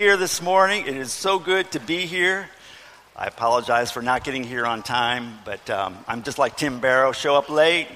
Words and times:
here 0.00 0.16
this 0.16 0.40
morning. 0.40 0.86
It 0.86 0.96
is 0.96 1.10
so 1.10 1.40
good 1.40 1.72
to 1.72 1.80
be 1.80 2.06
here. 2.06 2.48
I 3.16 3.26
apologize 3.26 3.90
for 3.90 4.00
not 4.00 4.22
getting 4.22 4.44
here 4.44 4.64
on 4.64 4.84
time, 4.84 5.40
but 5.44 5.68
um, 5.70 5.98
I'm 6.06 6.22
just 6.22 6.38
like 6.38 6.56
Tim 6.56 6.78
Barrow 6.78 7.10
show 7.10 7.34
up 7.34 7.50
late, 7.50 7.88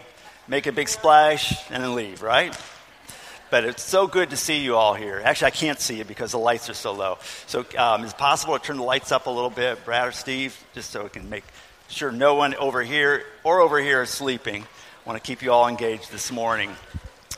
make 0.49 0.67
a 0.67 0.73
big 0.73 0.89
splash, 0.89 1.55
and 1.71 1.81
then 1.81 1.95
leave, 1.95 2.21
right? 2.21 2.61
But 3.53 3.65
it's 3.65 3.85
so 3.85 4.09
good 4.09 4.31
to 4.31 4.37
see 4.37 4.65
you 4.65 4.75
all 4.75 4.95
here. 4.95 5.23
Actually, 5.25 5.47
I 5.47 5.51
can't 5.51 5.79
see 5.79 5.99
you 5.99 6.05
because 6.05 6.33
the 6.33 6.41
lights 6.41 6.69
are 6.69 6.75
so 6.75 6.91
low. 6.91 7.19
So, 7.47 7.65
um, 7.79 8.03
is 8.03 8.13
possible 8.13 8.59
to 8.59 8.65
turn 8.65 8.79
the 8.79 8.83
lights 8.83 9.13
up 9.13 9.27
a 9.27 9.31
little 9.31 9.49
bit, 9.49 9.85
Brad 9.85 10.09
or 10.09 10.11
Steve, 10.11 10.59
just 10.75 10.91
so 10.91 11.05
we 11.05 11.09
can 11.09 11.31
make 11.31 11.45
sure 11.87 12.11
no 12.11 12.35
one 12.35 12.57
over 12.57 12.83
here 12.83 13.23
or 13.45 13.61
over 13.61 13.81
here 13.81 14.03
is 14.03 14.11
sleeping? 14.11 14.65
I 14.65 15.09
want 15.09 15.23
to 15.23 15.25
keep 15.25 15.41
you 15.41 15.53
all 15.53 15.69
engaged 15.69 16.11
this 16.11 16.33
morning. 16.33 16.71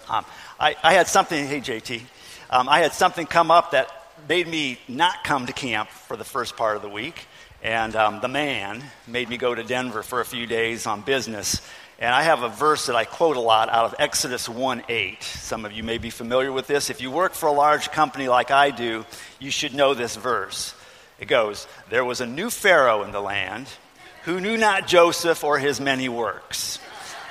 Um, 0.09 0.25
I, 0.59 0.75
I, 0.83 0.95
had 0.95 1.07
something, 1.07 1.46
hey 1.46 1.61
JT, 1.61 2.01
um, 2.49 2.67
I 2.67 2.79
had 2.79 2.95
something 2.95 3.27
come 3.27 3.51
up 3.51 3.73
that 3.73 4.04
made 4.29 4.49
me 4.49 4.79
not 4.89 5.25
come 5.25 5.47
to 5.47 5.53
camp 5.53 5.89
for 5.91 6.17
the 6.17 6.25
first 6.25 6.57
part 6.57 6.77
of 6.77 6.82
the 6.82 6.89
week. 6.89 7.27
And 7.63 7.96
um, 7.96 8.21
the 8.21 8.29
man 8.29 8.82
made 9.07 9.29
me 9.29 9.37
go 9.37 9.55
to 9.55 9.63
Denver 9.63 10.03
for 10.03 10.21
a 10.21 10.25
few 10.25 10.46
days 10.46 10.87
on 10.87 11.01
business. 11.01 11.63
And 11.99 12.15
I 12.15 12.23
have 12.23 12.43
a 12.43 12.49
verse 12.49 12.87
that 12.87 12.96
I 12.96 13.05
quote 13.05 13.37
a 13.37 13.41
lot 13.41 13.68
out 13.68 13.87
of 13.87 13.95
Exodus 13.99 14.49
1 14.49 14.85
8. 14.89 15.23
Some 15.23 15.65
of 15.65 15.73
you 15.73 15.82
may 15.82 15.99
be 15.99 16.11
familiar 16.11 16.53
with 16.53 16.67
this. 16.67 16.91
If 16.91 17.01
you 17.01 17.11
work 17.11 17.32
for 17.32 17.46
a 17.46 17.53
large 17.53 17.91
company 17.91 18.29
like 18.29 18.51
I 18.51 18.71
do, 18.71 19.07
you 19.39 19.51
should 19.51 19.75
know 19.75 19.95
this 19.95 20.17
verse. 20.17 20.75
It 21.18 21.27
goes, 21.27 21.67
There 21.91 22.04
was 22.04 22.21
a 22.21 22.27
new 22.27 22.51
Pharaoh 22.51 23.04
in 23.04 23.13
the 23.13 23.21
land 23.21 23.68
who 24.25 24.41
knew 24.41 24.57
not 24.57 24.87
Joseph 24.87 25.45
or 25.45 25.59
his 25.59 25.81
many 25.81 26.09
works. 26.09 26.79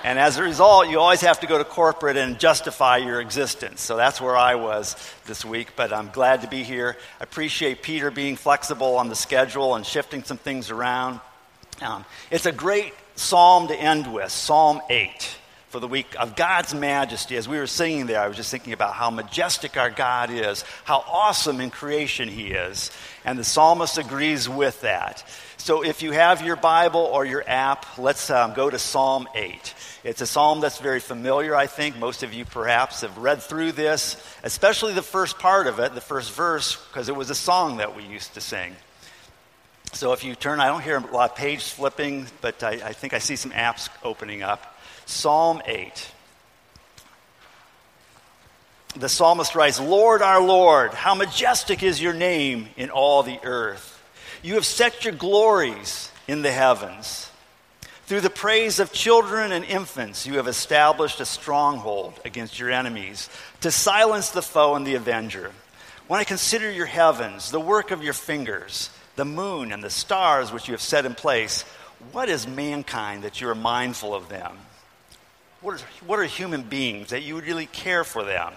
And 0.04 0.20
as 0.20 0.38
a 0.38 0.44
result, 0.44 0.90
you 0.90 1.00
always 1.00 1.22
have 1.22 1.40
to 1.40 1.48
go 1.48 1.58
to 1.58 1.64
corporate 1.64 2.18
and 2.18 2.38
justify 2.38 2.98
your 2.98 3.22
existence. 3.22 3.82
So 3.82 3.96
that's 3.96 4.20
where 4.20 4.36
I 4.36 4.56
was 4.56 4.96
this 5.26 5.46
week, 5.46 5.70
but 5.78 5.94
I'm 5.94 6.10
glad 6.10 6.42
to 6.42 6.48
be 6.48 6.64
here. 6.64 6.98
I 7.22 7.24
appreciate 7.24 7.82
Peter 7.82 8.12
being 8.12 8.36
flexible 8.36 8.98
on 8.98 9.08
the 9.08 9.16
schedule 9.16 9.76
and 9.76 9.86
shifting 9.86 10.24
some 10.24 10.38
things 10.38 10.72
around. 10.72 11.22
Um, 11.82 12.04
it's 12.32 12.46
a 12.46 12.52
great 12.52 12.94
psalm 13.16 13.68
to 13.70 13.76
end 13.76 14.14
with, 14.14 14.32
Psalm 14.32 14.82
8 14.90 15.38
for 15.74 15.80
the 15.80 15.88
week 15.88 16.16
of 16.20 16.36
God's 16.36 16.76
majesty. 16.76 17.36
As 17.36 17.50
we 17.50 17.58
were 17.58 17.66
singing 17.66 18.06
there, 18.06 18.22
I 18.22 18.28
was 18.28 18.38
just 18.38 18.52
thinking 18.52 18.74
about 18.74 18.94
how 18.94 19.10
majestic 19.10 19.76
our 19.76 19.90
God 19.90 20.30
is, 20.30 20.64
how 20.84 21.04
awesome 21.08 21.60
in 21.60 21.72
creation 21.72 22.30
He 22.30 22.52
is. 22.52 22.92
And 23.26 23.40
the 23.40 23.44
psalmist 23.44 23.98
agrees 23.98 24.48
with 24.48 24.82
that. 24.82 25.28
So 25.58 25.84
if 25.84 26.04
you 26.04 26.12
have 26.12 26.46
your 26.46 26.58
Bible 26.58 27.02
or 27.02 27.26
your 27.26 27.44
app, 27.48 27.98
let's 27.98 28.30
um, 28.30 28.54
go 28.54 28.70
to 28.70 28.78
Psalm 28.78 29.28
8. 29.34 29.74
It's 30.04 30.22
a 30.22 30.28
psalm 30.28 30.62
that's 30.62 30.78
very 30.78 31.00
familiar, 31.00 31.56
I 31.56 31.66
think. 31.66 31.98
Most 31.98 32.22
of 32.22 32.36
you 32.36 32.46
perhaps 32.46 33.02
have 33.02 33.18
read 33.18 33.42
through 33.42 33.72
this, 33.72 34.24
especially 34.44 34.94
the 34.94 35.02
first 35.02 35.40
part 35.40 35.66
of 35.66 35.80
it, 35.80 35.96
the 35.96 36.02
first 36.02 36.34
verse, 36.34 36.76
because 36.90 37.10
it 37.10 37.16
was 37.16 37.32
a 37.32 37.36
song 37.36 37.78
that 37.78 37.96
we 37.96 38.04
used 38.04 38.36
to 38.36 38.42
sing. 38.42 38.76
So 39.94 40.14
if 40.14 40.24
you 40.24 40.36
turn, 40.36 40.60
I 40.60 40.68
don't 40.68 40.84
hear 40.84 40.98
a 40.98 41.12
lot 41.12 41.32
of 41.32 41.36
page 41.36 41.64
flipping, 41.64 42.28
but 42.42 42.62
I, 42.62 42.74
I 42.74 42.94
think 42.94 43.14
I 43.14 43.18
see 43.18 43.36
some 43.36 43.52
apps 43.52 43.90
opening 44.04 44.44
up. 44.44 44.73
Psalm 45.06 45.62
8. 45.66 46.12
The 48.96 49.10
psalmist 49.10 49.56
writes, 49.56 49.80
Lord 49.80 50.22
our 50.22 50.42
Lord, 50.42 50.94
how 50.94 51.16
majestic 51.16 51.82
is 51.82 52.02
your 52.02 52.14
name 52.14 52.68
in 52.78 52.90
all 52.90 53.24
the 53.24 53.40
earth. 53.44 53.90
You 54.44 54.56
have 54.56 54.66
set 54.66 55.04
your 55.04 55.14
glories 55.14 56.12
in 56.28 56.42
the 56.42 56.52
heavens. 56.52 57.30
Through 58.06 58.22
the 58.22 58.30
praise 58.30 58.80
of 58.80 58.92
children 58.92 59.52
and 59.52 59.66
infants, 59.66 60.28
you 60.28 60.36
have 60.36 60.48
established 60.48 61.20
a 61.22 61.26
stronghold 61.26 62.20
against 62.26 62.60
your 62.60 62.70
enemies 62.70 63.30
to 63.62 63.72
silence 63.72 64.30
the 64.30 64.42
foe 64.42 64.76
and 64.76 64.86
the 64.86 64.96
avenger. 64.96 65.52
When 66.08 66.20
I 66.20 66.26
consider 66.26 66.70
your 66.70 66.86
heavens, 66.86 67.50
the 67.50 67.62
work 67.62 67.92
of 67.92 68.04
your 68.04 68.14
fingers, 68.14 68.90
the 69.16 69.26
moon 69.26 69.72
and 69.72 69.84
the 69.84 69.90
stars 69.90 70.52
which 70.52 70.68
you 70.68 70.74
have 70.74 70.82
set 70.82 71.06
in 71.06 71.16
place, 71.16 71.64
what 72.12 72.30
is 72.30 72.46
mankind 72.46 73.24
that 73.24 73.40
you 73.40 73.48
are 73.48 73.56
mindful 73.56 74.14
of 74.14 74.28
them? 74.28 74.58
What 75.64 75.82
are, 75.82 75.86
what 76.06 76.20
are 76.20 76.26
human 76.26 76.64
beings 76.64 77.10
that 77.12 77.24
you 77.24 77.36
would 77.36 77.46
really 77.46 77.68
care 77.68 78.04
for 78.04 78.24
them? 78.24 78.52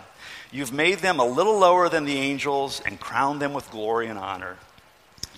You've 0.50 0.72
made 0.72 0.98
them 0.98 1.20
a 1.20 1.24
little 1.24 1.58
lower 1.58 1.88
than 1.88 2.04
the 2.04 2.18
angels 2.18 2.82
and 2.84 2.98
crowned 2.98 3.40
them 3.40 3.54
with 3.54 3.70
glory 3.70 4.08
and 4.08 4.18
honor. 4.18 4.56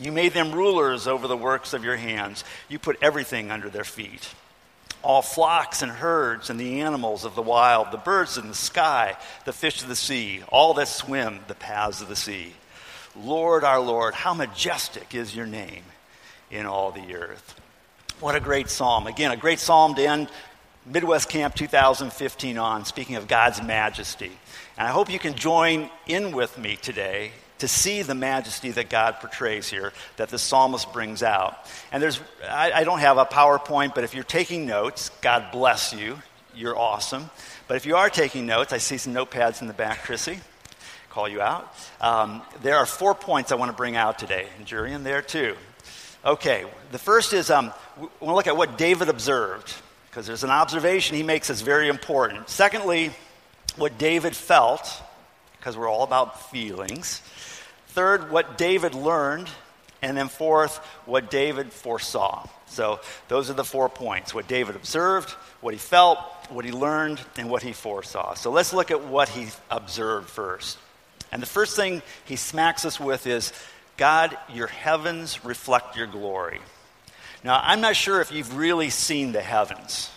You 0.00 0.10
made 0.10 0.32
them 0.32 0.52
rulers 0.52 1.06
over 1.06 1.28
the 1.28 1.36
works 1.36 1.74
of 1.74 1.84
your 1.84 1.96
hands. 1.96 2.42
You 2.68 2.78
put 2.78 2.96
everything 3.02 3.50
under 3.50 3.68
their 3.68 3.84
feet. 3.84 4.30
All 5.02 5.20
flocks 5.20 5.82
and 5.82 5.92
herds 5.92 6.48
and 6.48 6.58
the 6.58 6.80
animals 6.80 7.24
of 7.24 7.34
the 7.34 7.42
wild, 7.42 7.92
the 7.92 7.98
birds 7.98 8.38
in 8.38 8.48
the 8.48 8.54
sky, 8.54 9.16
the 9.44 9.52
fish 9.52 9.82
of 9.82 9.88
the 9.88 9.96
sea, 9.96 10.42
all 10.48 10.72
that 10.74 10.88
swim 10.88 11.40
the 11.48 11.54
paths 11.54 12.00
of 12.00 12.08
the 12.08 12.16
sea. 12.16 12.54
Lord, 13.14 13.62
our 13.62 13.80
Lord, 13.80 14.14
how 14.14 14.32
majestic 14.32 15.14
is 15.14 15.36
your 15.36 15.46
name 15.46 15.84
in 16.50 16.64
all 16.64 16.92
the 16.92 17.14
earth. 17.14 17.60
What 18.20 18.36
a 18.36 18.40
great 18.40 18.70
psalm. 18.70 19.06
Again, 19.06 19.32
a 19.32 19.36
great 19.36 19.60
psalm 19.60 19.94
to 19.96 20.04
end 20.04 20.28
Midwest 20.90 21.28
Camp 21.28 21.54
2015 21.54 22.56
on, 22.56 22.86
speaking 22.86 23.16
of 23.16 23.28
God's 23.28 23.62
majesty. 23.62 24.32
And 24.78 24.88
I 24.88 24.90
hope 24.90 25.12
you 25.12 25.18
can 25.18 25.34
join 25.34 25.90
in 26.06 26.32
with 26.32 26.56
me 26.56 26.76
today 26.76 27.32
to 27.58 27.68
see 27.68 28.00
the 28.00 28.14
majesty 28.14 28.70
that 28.70 28.88
God 28.88 29.16
portrays 29.20 29.68
here, 29.68 29.92
that 30.16 30.30
the 30.30 30.38
psalmist 30.38 30.90
brings 30.92 31.22
out. 31.22 31.58
And 31.92 32.02
there's, 32.02 32.20
I, 32.48 32.72
I 32.72 32.84
don't 32.84 33.00
have 33.00 33.18
a 33.18 33.26
PowerPoint, 33.26 33.94
but 33.94 34.04
if 34.04 34.14
you're 34.14 34.24
taking 34.24 34.64
notes, 34.64 35.10
God 35.20 35.52
bless 35.52 35.92
you. 35.92 36.22
You're 36.54 36.78
awesome. 36.78 37.28
But 37.66 37.76
if 37.76 37.84
you 37.84 37.96
are 37.96 38.08
taking 38.08 38.46
notes, 38.46 38.72
I 38.72 38.78
see 38.78 38.96
some 38.96 39.12
notepads 39.12 39.60
in 39.60 39.66
the 39.66 39.74
back, 39.74 40.04
Chrissy. 40.04 40.38
Call 41.10 41.28
you 41.28 41.42
out. 41.42 41.74
Um, 42.00 42.40
there 42.62 42.76
are 42.76 42.86
four 42.86 43.14
points 43.14 43.52
I 43.52 43.56
want 43.56 43.70
to 43.70 43.76
bring 43.76 43.96
out 43.96 44.18
today, 44.18 44.46
and 44.56 44.66
Jurian 44.66 45.02
there 45.02 45.20
too. 45.20 45.54
Okay, 46.24 46.64
the 46.92 46.98
first 46.98 47.34
is 47.34 47.50
um, 47.50 47.72
we 47.98 48.06
want 48.20 48.20
to 48.20 48.34
look 48.34 48.46
at 48.46 48.56
what 48.56 48.78
David 48.78 49.08
observed 49.08 49.74
because 50.18 50.26
there's 50.26 50.42
an 50.42 50.50
observation 50.50 51.14
he 51.14 51.22
makes 51.22 51.46
that's 51.46 51.60
very 51.60 51.86
important. 51.86 52.48
Secondly, 52.50 53.12
what 53.76 53.98
David 53.98 54.34
felt, 54.34 55.00
because 55.56 55.76
we're 55.76 55.88
all 55.88 56.02
about 56.02 56.50
feelings. 56.50 57.20
Third, 57.90 58.32
what 58.32 58.58
David 58.58 58.96
learned. 58.96 59.48
And 60.02 60.16
then 60.16 60.26
fourth, 60.26 60.78
what 61.06 61.30
David 61.30 61.72
foresaw. 61.72 62.48
So 62.66 62.98
those 63.28 63.48
are 63.48 63.52
the 63.52 63.62
four 63.62 63.88
points 63.88 64.34
what 64.34 64.48
David 64.48 64.74
observed, 64.74 65.30
what 65.60 65.72
he 65.72 65.78
felt, 65.78 66.18
what 66.48 66.64
he 66.64 66.72
learned, 66.72 67.20
and 67.36 67.48
what 67.48 67.62
he 67.62 67.72
foresaw. 67.72 68.34
So 68.34 68.50
let's 68.50 68.72
look 68.72 68.90
at 68.90 69.04
what 69.04 69.28
he 69.28 69.46
observed 69.70 70.28
first. 70.28 70.78
And 71.30 71.40
the 71.40 71.46
first 71.46 71.76
thing 71.76 72.02
he 72.24 72.34
smacks 72.34 72.84
us 72.84 72.98
with 72.98 73.28
is 73.28 73.52
God, 73.96 74.36
your 74.52 74.66
heavens 74.66 75.44
reflect 75.44 75.96
your 75.96 76.08
glory. 76.08 76.58
Now, 77.48 77.62
I'm 77.64 77.80
not 77.80 77.96
sure 77.96 78.20
if 78.20 78.30
you've 78.30 78.58
really 78.58 78.90
seen 78.90 79.32
the 79.32 79.40
heavens. 79.40 80.10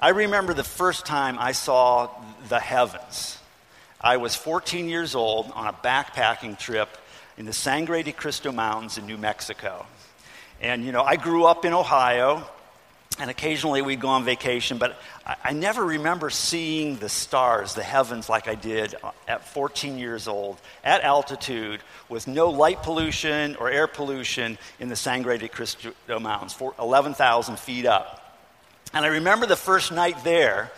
I 0.00 0.08
remember 0.08 0.54
the 0.54 0.64
first 0.64 1.06
time 1.06 1.38
I 1.38 1.52
saw 1.52 2.10
the 2.48 2.58
heavens. 2.58 3.38
I 4.00 4.16
was 4.16 4.34
14 4.34 4.88
years 4.88 5.14
old 5.14 5.52
on 5.54 5.68
a 5.68 5.72
backpacking 5.72 6.58
trip 6.58 6.88
in 7.36 7.46
the 7.46 7.52
Sangre 7.52 8.02
de 8.02 8.10
Cristo 8.10 8.50
Mountains 8.50 8.98
in 8.98 9.06
New 9.06 9.18
Mexico. 9.18 9.86
And, 10.60 10.84
you 10.84 10.90
know, 10.90 11.04
I 11.04 11.14
grew 11.14 11.44
up 11.44 11.64
in 11.64 11.72
Ohio, 11.72 12.42
and 13.18 13.30
occasionally 13.30 13.82
we'd 13.82 14.00
go 14.00 14.08
on 14.08 14.24
vacation, 14.24 14.78
but 14.78 15.00
I, 15.26 15.36
I 15.44 15.52
never 15.52 15.84
remember 15.84 16.30
seeing 16.30 16.96
the 16.96 17.08
stars, 17.08 17.74
the 17.74 17.82
heavens, 17.82 18.28
like 18.28 18.48
I 18.48 18.54
did 18.54 18.94
at 19.26 19.46
14 19.48 19.98
years 19.98 20.28
old, 20.28 20.60
at 20.84 21.02
altitude, 21.02 21.80
with 22.08 22.26
no 22.26 22.50
light 22.50 22.82
pollution 22.82 23.56
or 23.56 23.70
air 23.70 23.86
pollution 23.86 24.58
in 24.78 24.88
the 24.88 24.96
Sangre 24.96 25.38
de 25.38 25.48
Cristo 25.48 25.92
Mountains, 26.20 26.56
11,000 26.78 27.58
feet 27.58 27.86
up. 27.86 28.38
And 28.92 29.04
I 29.04 29.08
remember 29.08 29.46
the 29.46 29.56
first 29.56 29.92
night 29.92 30.24
there, 30.24 30.72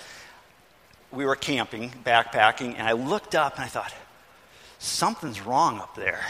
we 1.12 1.24
were 1.24 1.36
camping, 1.36 1.90
backpacking, 2.04 2.74
and 2.76 2.82
I 2.86 2.92
looked 2.92 3.34
up 3.34 3.56
and 3.56 3.64
I 3.64 3.68
thought, 3.68 3.92
something's 4.78 5.40
wrong 5.40 5.78
up 5.78 5.94
there. 5.94 6.24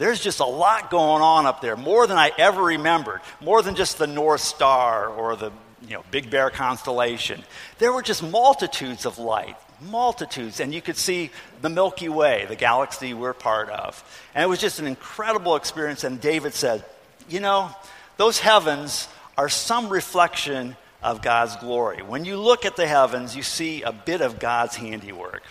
There's 0.00 0.18
just 0.18 0.40
a 0.40 0.46
lot 0.46 0.90
going 0.90 1.20
on 1.20 1.44
up 1.44 1.60
there, 1.60 1.76
more 1.76 2.06
than 2.06 2.16
I 2.16 2.32
ever 2.38 2.62
remembered, 2.62 3.20
more 3.38 3.60
than 3.60 3.74
just 3.74 3.98
the 3.98 4.06
North 4.06 4.40
Star 4.40 5.06
or 5.08 5.36
the 5.36 5.52
you 5.86 5.90
know, 5.92 6.04
Big 6.10 6.30
Bear 6.30 6.48
constellation. 6.48 7.44
There 7.78 7.92
were 7.92 8.00
just 8.00 8.22
multitudes 8.22 9.04
of 9.04 9.18
light, 9.18 9.58
multitudes, 9.78 10.58
and 10.60 10.72
you 10.72 10.80
could 10.80 10.96
see 10.96 11.30
the 11.60 11.68
Milky 11.68 12.08
Way, 12.08 12.46
the 12.48 12.56
galaxy 12.56 13.12
we're 13.12 13.34
part 13.34 13.68
of. 13.68 14.02
And 14.34 14.42
it 14.42 14.46
was 14.46 14.58
just 14.58 14.78
an 14.78 14.86
incredible 14.86 15.54
experience. 15.54 16.02
And 16.02 16.18
David 16.18 16.54
said, 16.54 16.82
You 17.28 17.40
know, 17.40 17.68
those 18.16 18.38
heavens 18.38 19.06
are 19.36 19.50
some 19.50 19.90
reflection 19.90 20.76
of 21.02 21.20
God's 21.20 21.56
glory. 21.56 22.00
When 22.00 22.24
you 22.24 22.38
look 22.38 22.64
at 22.64 22.74
the 22.74 22.86
heavens, 22.86 23.36
you 23.36 23.42
see 23.42 23.82
a 23.82 23.92
bit 23.92 24.22
of 24.22 24.38
God's 24.38 24.76
handiwork. 24.76 25.42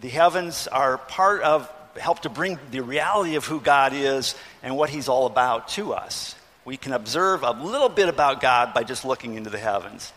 The 0.00 0.08
heavens 0.08 0.68
are 0.68 0.96
part 0.96 1.42
of 1.42 1.70
help 1.98 2.20
to 2.20 2.28
bring 2.28 2.58
the 2.70 2.80
reality 2.80 3.36
of 3.36 3.44
who 3.44 3.60
God 3.60 3.92
is 3.92 4.34
and 4.62 4.76
what 4.76 4.90
He's 4.90 5.08
all 5.08 5.26
about 5.26 5.68
to 5.68 5.92
us. 5.92 6.34
We 6.64 6.76
can 6.76 6.92
observe 6.92 7.42
a 7.42 7.50
little 7.50 7.88
bit 7.88 8.08
about 8.08 8.40
God 8.40 8.72
by 8.74 8.84
just 8.84 9.04
looking 9.04 9.34
into 9.34 9.50
the 9.50 9.58
heavens. 9.58 10.12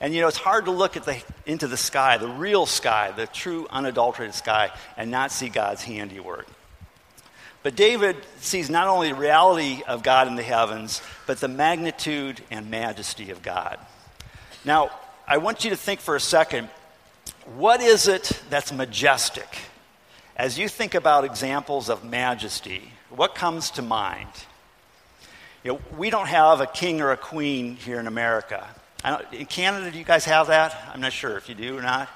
And 0.00 0.14
you 0.14 0.20
know, 0.20 0.28
it's 0.28 0.36
hard 0.36 0.66
to 0.66 0.70
look 0.70 0.96
at 0.96 1.04
the, 1.04 1.22
into 1.46 1.66
the 1.66 1.76
sky, 1.76 2.18
the 2.18 2.28
real 2.28 2.66
sky, 2.66 3.12
the 3.16 3.26
true 3.26 3.66
unadulterated 3.70 4.34
sky, 4.34 4.70
and 4.96 5.10
not 5.10 5.32
see 5.32 5.48
God's 5.48 5.82
handiwork. 5.82 6.46
But 7.62 7.74
David 7.74 8.16
sees 8.40 8.70
not 8.70 8.86
only 8.86 9.08
the 9.08 9.18
reality 9.18 9.82
of 9.88 10.02
God 10.02 10.28
in 10.28 10.36
the 10.36 10.42
heavens, 10.42 11.02
but 11.26 11.40
the 11.40 11.48
magnitude 11.48 12.40
and 12.50 12.70
majesty 12.70 13.30
of 13.30 13.42
God. 13.42 13.78
Now, 14.64 14.90
I 15.26 15.38
want 15.38 15.64
you 15.64 15.70
to 15.70 15.76
think 15.76 16.00
for 16.00 16.14
a 16.14 16.20
second 16.20 16.68
what 17.56 17.80
is 17.80 18.08
it 18.08 18.40
that's 18.50 18.72
majestic? 18.72 19.48
As 20.36 20.58
you 20.58 20.68
think 20.68 20.94
about 20.94 21.24
examples 21.24 21.88
of 21.88 22.04
majesty, 22.04 22.92
what 23.08 23.34
comes 23.34 23.70
to 23.72 23.82
mind? 23.82 24.28
You 25.64 25.72
know, 25.72 25.80
we 25.96 26.10
don't 26.10 26.28
have 26.28 26.60
a 26.60 26.66
king 26.66 27.00
or 27.00 27.10
a 27.10 27.16
queen 27.16 27.76
here 27.76 27.98
in 27.98 28.06
America. 28.06 28.68
in 29.32 29.46
Canada, 29.46 29.90
do 29.90 29.98
you 29.98 30.04
guys 30.04 30.26
have 30.26 30.48
that? 30.48 30.76
I'm 30.92 31.00
not 31.00 31.14
sure 31.14 31.38
if 31.38 31.48
you 31.48 31.54
do 31.54 31.78
or 31.78 31.80
not. 31.80 32.10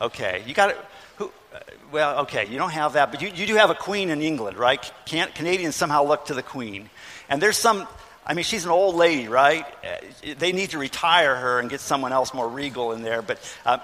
Okay, 0.00 0.42
you 0.46 0.54
got 0.54 0.70
it. 0.70 0.78
Who, 1.16 1.26
uh, 1.54 1.58
well, 1.92 2.20
okay, 2.20 2.46
you 2.46 2.56
don't 2.56 2.70
have 2.70 2.94
that, 2.94 3.10
but 3.10 3.20
you, 3.20 3.28
you 3.28 3.46
do 3.46 3.56
have 3.56 3.68
a 3.68 3.74
queen 3.74 4.08
in 4.08 4.22
England, 4.22 4.56
right? 4.56 4.90
Can, 5.04 5.28
Canadians 5.32 5.76
somehow 5.76 6.04
look 6.04 6.26
to 6.26 6.34
the 6.34 6.42
queen. 6.42 6.88
And 7.28 7.42
there's 7.42 7.58
some, 7.58 7.86
I 8.26 8.32
mean, 8.32 8.44
she's 8.44 8.64
an 8.64 8.70
old 8.70 8.94
lady, 8.94 9.28
right? 9.28 9.66
Uh, 9.84 10.32
they 10.38 10.52
need 10.52 10.70
to 10.70 10.78
retire 10.78 11.36
her 11.36 11.60
and 11.60 11.68
get 11.68 11.80
someone 11.80 12.14
else 12.14 12.32
more 12.32 12.48
regal 12.48 12.92
in 12.92 13.02
there. 13.02 13.20
But 13.20 13.38
uh, 13.66 13.80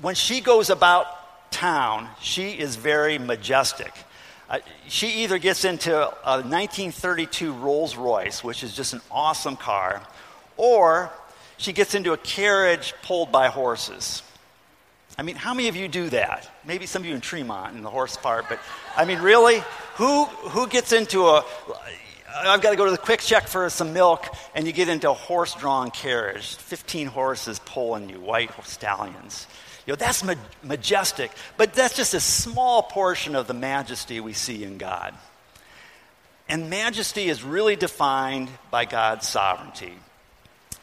when 0.00 0.16
she 0.16 0.40
goes 0.40 0.68
about 0.68 1.06
town, 1.52 2.08
she 2.20 2.50
is 2.50 2.76
very 2.76 3.18
majestic. 3.18 3.92
Uh, 4.50 4.58
she 4.88 5.22
either 5.22 5.38
gets 5.38 5.64
into 5.64 5.94
a 5.94 6.42
1932 6.42 7.52
Rolls 7.52 7.96
Royce, 7.96 8.42
which 8.42 8.64
is 8.64 8.74
just 8.74 8.92
an 8.92 9.00
awesome 9.10 9.56
car, 9.56 10.02
or 10.56 11.10
she 11.56 11.72
gets 11.72 11.94
into 11.94 12.12
a 12.12 12.18
carriage 12.18 12.92
pulled 13.02 13.30
by 13.30 13.48
horses. 13.48 14.22
I 15.16 15.22
mean, 15.22 15.36
how 15.36 15.54
many 15.54 15.68
of 15.68 15.76
you 15.76 15.88
do 15.88 16.08
that? 16.10 16.50
Maybe 16.64 16.86
some 16.86 17.02
of 17.02 17.06
you 17.06 17.14
in 17.14 17.20
Tremont 17.20 17.76
in 17.76 17.82
the 17.82 17.90
horse 17.90 18.16
part, 18.16 18.46
but 18.48 18.58
I 18.96 19.04
mean, 19.04 19.20
really? 19.20 19.62
Who, 19.96 20.24
who 20.24 20.66
gets 20.66 20.92
into 20.92 21.26
a, 21.26 21.44
I've 22.34 22.62
got 22.62 22.70
to 22.70 22.76
go 22.76 22.86
to 22.86 22.90
the 22.90 22.98
quick 22.98 23.20
check 23.20 23.46
for 23.46 23.68
some 23.68 23.92
milk, 23.92 24.26
and 24.54 24.66
you 24.66 24.72
get 24.72 24.88
into 24.88 25.10
a 25.10 25.14
horse 25.14 25.54
drawn 25.54 25.90
carriage, 25.90 26.56
15 26.56 27.06
horses 27.08 27.58
pulling 27.58 28.08
you, 28.08 28.20
white 28.20 28.50
stallions. 28.64 29.46
You 29.86 29.92
know, 29.92 29.96
that's 29.96 30.22
ma- 30.22 30.34
majestic, 30.62 31.32
but 31.56 31.74
that's 31.74 31.96
just 31.96 32.14
a 32.14 32.20
small 32.20 32.82
portion 32.82 33.34
of 33.34 33.46
the 33.46 33.54
majesty 33.54 34.20
we 34.20 34.32
see 34.32 34.64
in 34.64 34.78
God. 34.78 35.14
And 36.48 36.70
majesty 36.70 37.28
is 37.28 37.42
really 37.42 37.76
defined 37.76 38.48
by 38.70 38.84
God's 38.84 39.26
sovereignty. 39.28 39.94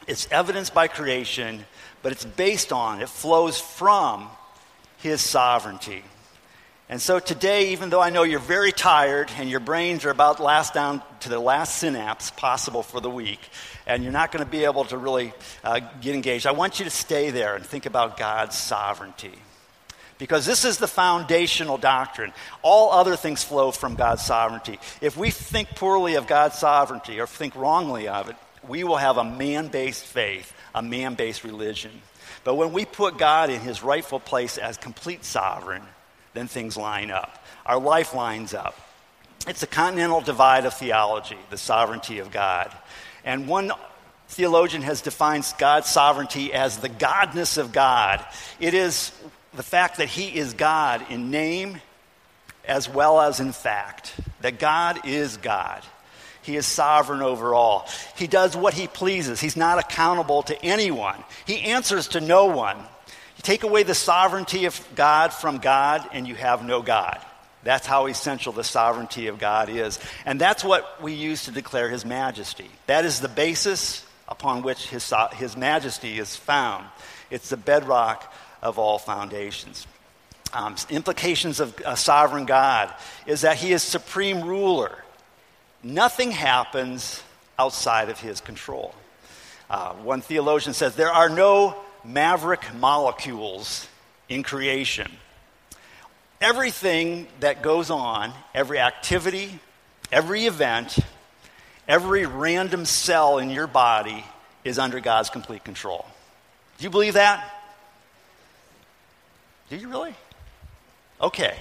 It's 0.06 0.26
evidenced 0.30 0.74
by 0.74 0.88
creation, 0.88 1.64
but 2.02 2.12
it's 2.12 2.24
based 2.24 2.72
on, 2.72 3.00
it 3.00 3.08
flows 3.08 3.60
from 3.60 4.28
His 4.98 5.20
sovereignty. 5.20 6.02
And 6.88 7.00
so 7.00 7.20
today, 7.20 7.70
even 7.70 7.88
though 7.88 8.00
I 8.00 8.10
know 8.10 8.24
you're 8.24 8.40
very 8.40 8.72
tired 8.72 9.30
and 9.36 9.48
your 9.48 9.60
brains 9.60 10.04
are 10.04 10.10
about 10.10 10.40
last 10.40 10.74
down 10.74 11.02
to 11.22 11.28
the 11.28 11.38
last 11.38 11.78
synapse 11.78 12.30
possible 12.30 12.82
for 12.82 13.00
the 13.00 13.10
week, 13.10 13.40
and 13.86 14.02
you're 14.02 14.12
not 14.12 14.32
going 14.32 14.44
to 14.44 14.50
be 14.50 14.64
able 14.64 14.84
to 14.84 14.96
really 14.96 15.32
uh, 15.64 15.80
get 16.00 16.14
engaged, 16.14 16.46
I 16.46 16.52
want 16.52 16.78
you 16.78 16.84
to 16.84 16.90
stay 16.90 17.30
there 17.30 17.56
and 17.56 17.64
think 17.64 17.86
about 17.86 18.16
God's 18.16 18.56
sovereignty. 18.56 19.34
Because 20.18 20.44
this 20.44 20.66
is 20.66 20.76
the 20.76 20.86
foundational 20.86 21.78
doctrine. 21.78 22.32
All 22.60 22.92
other 22.92 23.16
things 23.16 23.42
flow 23.42 23.70
from 23.70 23.94
God's 23.94 24.22
sovereignty. 24.22 24.78
If 25.00 25.16
we 25.16 25.30
think 25.30 25.70
poorly 25.70 26.16
of 26.16 26.26
God's 26.26 26.58
sovereignty 26.58 27.18
or 27.20 27.26
think 27.26 27.56
wrongly 27.56 28.06
of 28.06 28.28
it, 28.28 28.36
we 28.68 28.84
will 28.84 28.98
have 28.98 29.16
a 29.16 29.24
man 29.24 29.68
based 29.68 30.04
faith, 30.04 30.52
a 30.74 30.82
man 30.82 31.14
based 31.14 31.42
religion. 31.42 32.02
But 32.44 32.56
when 32.56 32.72
we 32.72 32.84
put 32.84 33.16
God 33.16 33.48
in 33.48 33.60
his 33.60 33.82
rightful 33.82 34.20
place 34.20 34.58
as 34.58 34.76
complete 34.76 35.24
sovereign, 35.24 35.82
then 36.34 36.48
things 36.48 36.76
line 36.76 37.10
up. 37.10 37.42
Our 37.64 37.80
life 37.80 38.14
lines 38.14 38.52
up. 38.52 38.78
It's 39.46 39.62
a 39.62 39.66
continental 39.66 40.20
divide 40.20 40.66
of 40.66 40.74
theology, 40.74 41.38
the 41.48 41.56
sovereignty 41.56 42.18
of 42.18 42.30
God. 42.30 42.70
And 43.24 43.48
one 43.48 43.72
theologian 44.28 44.82
has 44.82 45.00
defined 45.00 45.50
God's 45.58 45.88
sovereignty 45.88 46.52
as 46.52 46.78
the 46.78 46.88
godness 46.88 47.58
of 47.58 47.72
God. 47.72 48.24
It 48.58 48.74
is 48.74 49.12
the 49.54 49.62
fact 49.62 49.96
that 49.98 50.08
He 50.08 50.36
is 50.36 50.54
God 50.54 51.04
in 51.10 51.30
name 51.30 51.80
as 52.64 52.88
well 52.88 53.20
as 53.20 53.40
in 53.40 53.52
fact, 53.52 54.14
that 54.42 54.58
God 54.58 55.06
is 55.06 55.36
God. 55.38 55.82
He 56.42 56.56
is 56.56 56.66
sovereign 56.66 57.22
over 57.22 57.54
all. 57.54 57.88
He 58.16 58.26
does 58.26 58.56
what 58.56 58.74
he 58.74 58.86
pleases. 58.86 59.40
He's 59.40 59.56
not 59.56 59.78
accountable 59.78 60.42
to 60.44 60.64
anyone. 60.64 61.16
He 61.46 61.60
answers 61.60 62.08
to 62.08 62.20
no 62.20 62.46
one. 62.46 62.78
You 62.78 63.42
take 63.42 63.62
away 63.62 63.82
the 63.82 63.94
sovereignty 63.94 64.64
of 64.66 64.80
God 64.94 65.32
from 65.32 65.58
God, 65.58 66.08
and 66.12 66.26
you 66.26 66.34
have 66.34 66.64
no 66.64 66.82
God. 66.82 67.18
That's 67.62 67.86
how 67.86 68.06
essential 68.06 68.52
the 68.52 68.64
sovereignty 68.64 69.26
of 69.26 69.38
God 69.38 69.68
is. 69.68 69.98
And 70.24 70.40
that's 70.40 70.64
what 70.64 71.02
we 71.02 71.12
use 71.12 71.44
to 71.44 71.50
declare 71.50 71.90
His 71.90 72.04
majesty. 72.04 72.70
That 72.86 73.04
is 73.04 73.20
the 73.20 73.28
basis 73.28 74.04
upon 74.28 74.62
which 74.62 74.88
His, 74.88 75.12
his 75.34 75.56
majesty 75.56 76.18
is 76.18 76.36
found. 76.36 76.86
It's 77.30 77.50
the 77.50 77.56
bedrock 77.56 78.32
of 78.62 78.78
all 78.78 78.98
foundations. 78.98 79.86
Um, 80.52 80.74
implications 80.88 81.60
of 81.60 81.78
a 81.84 81.96
sovereign 81.96 82.46
God 82.46 82.92
is 83.26 83.42
that 83.42 83.56
He 83.56 83.72
is 83.72 83.82
supreme 83.82 84.42
ruler. 84.42 85.04
Nothing 85.82 86.30
happens 86.30 87.22
outside 87.58 88.08
of 88.08 88.18
His 88.18 88.40
control. 88.40 88.94
Uh, 89.68 89.92
one 89.94 90.20
theologian 90.20 90.74
says 90.74 90.96
there 90.96 91.12
are 91.12 91.28
no 91.28 91.76
maverick 92.04 92.74
molecules 92.74 93.86
in 94.28 94.42
creation. 94.42 95.10
Everything 96.40 97.26
that 97.40 97.62
goes 97.62 97.90
on, 97.90 98.32
every 98.54 98.78
activity, 98.78 99.58
every 100.10 100.46
event, 100.46 100.98
every 101.86 102.24
random 102.24 102.86
cell 102.86 103.38
in 103.38 103.50
your 103.50 103.66
body 103.66 104.24
is 104.64 104.78
under 104.78 105.00
God's 105.00 105.28
complete 105.28 105.64
control. 105.64 106.06
Do 106.78 106.84
you 106.84 106.90
believe 106.90 107.14
that? 107.14 107.54
Do 109.68 109.76
you 109.76 109.88
really? 109.88 110.14
Okay. 111.20 111.54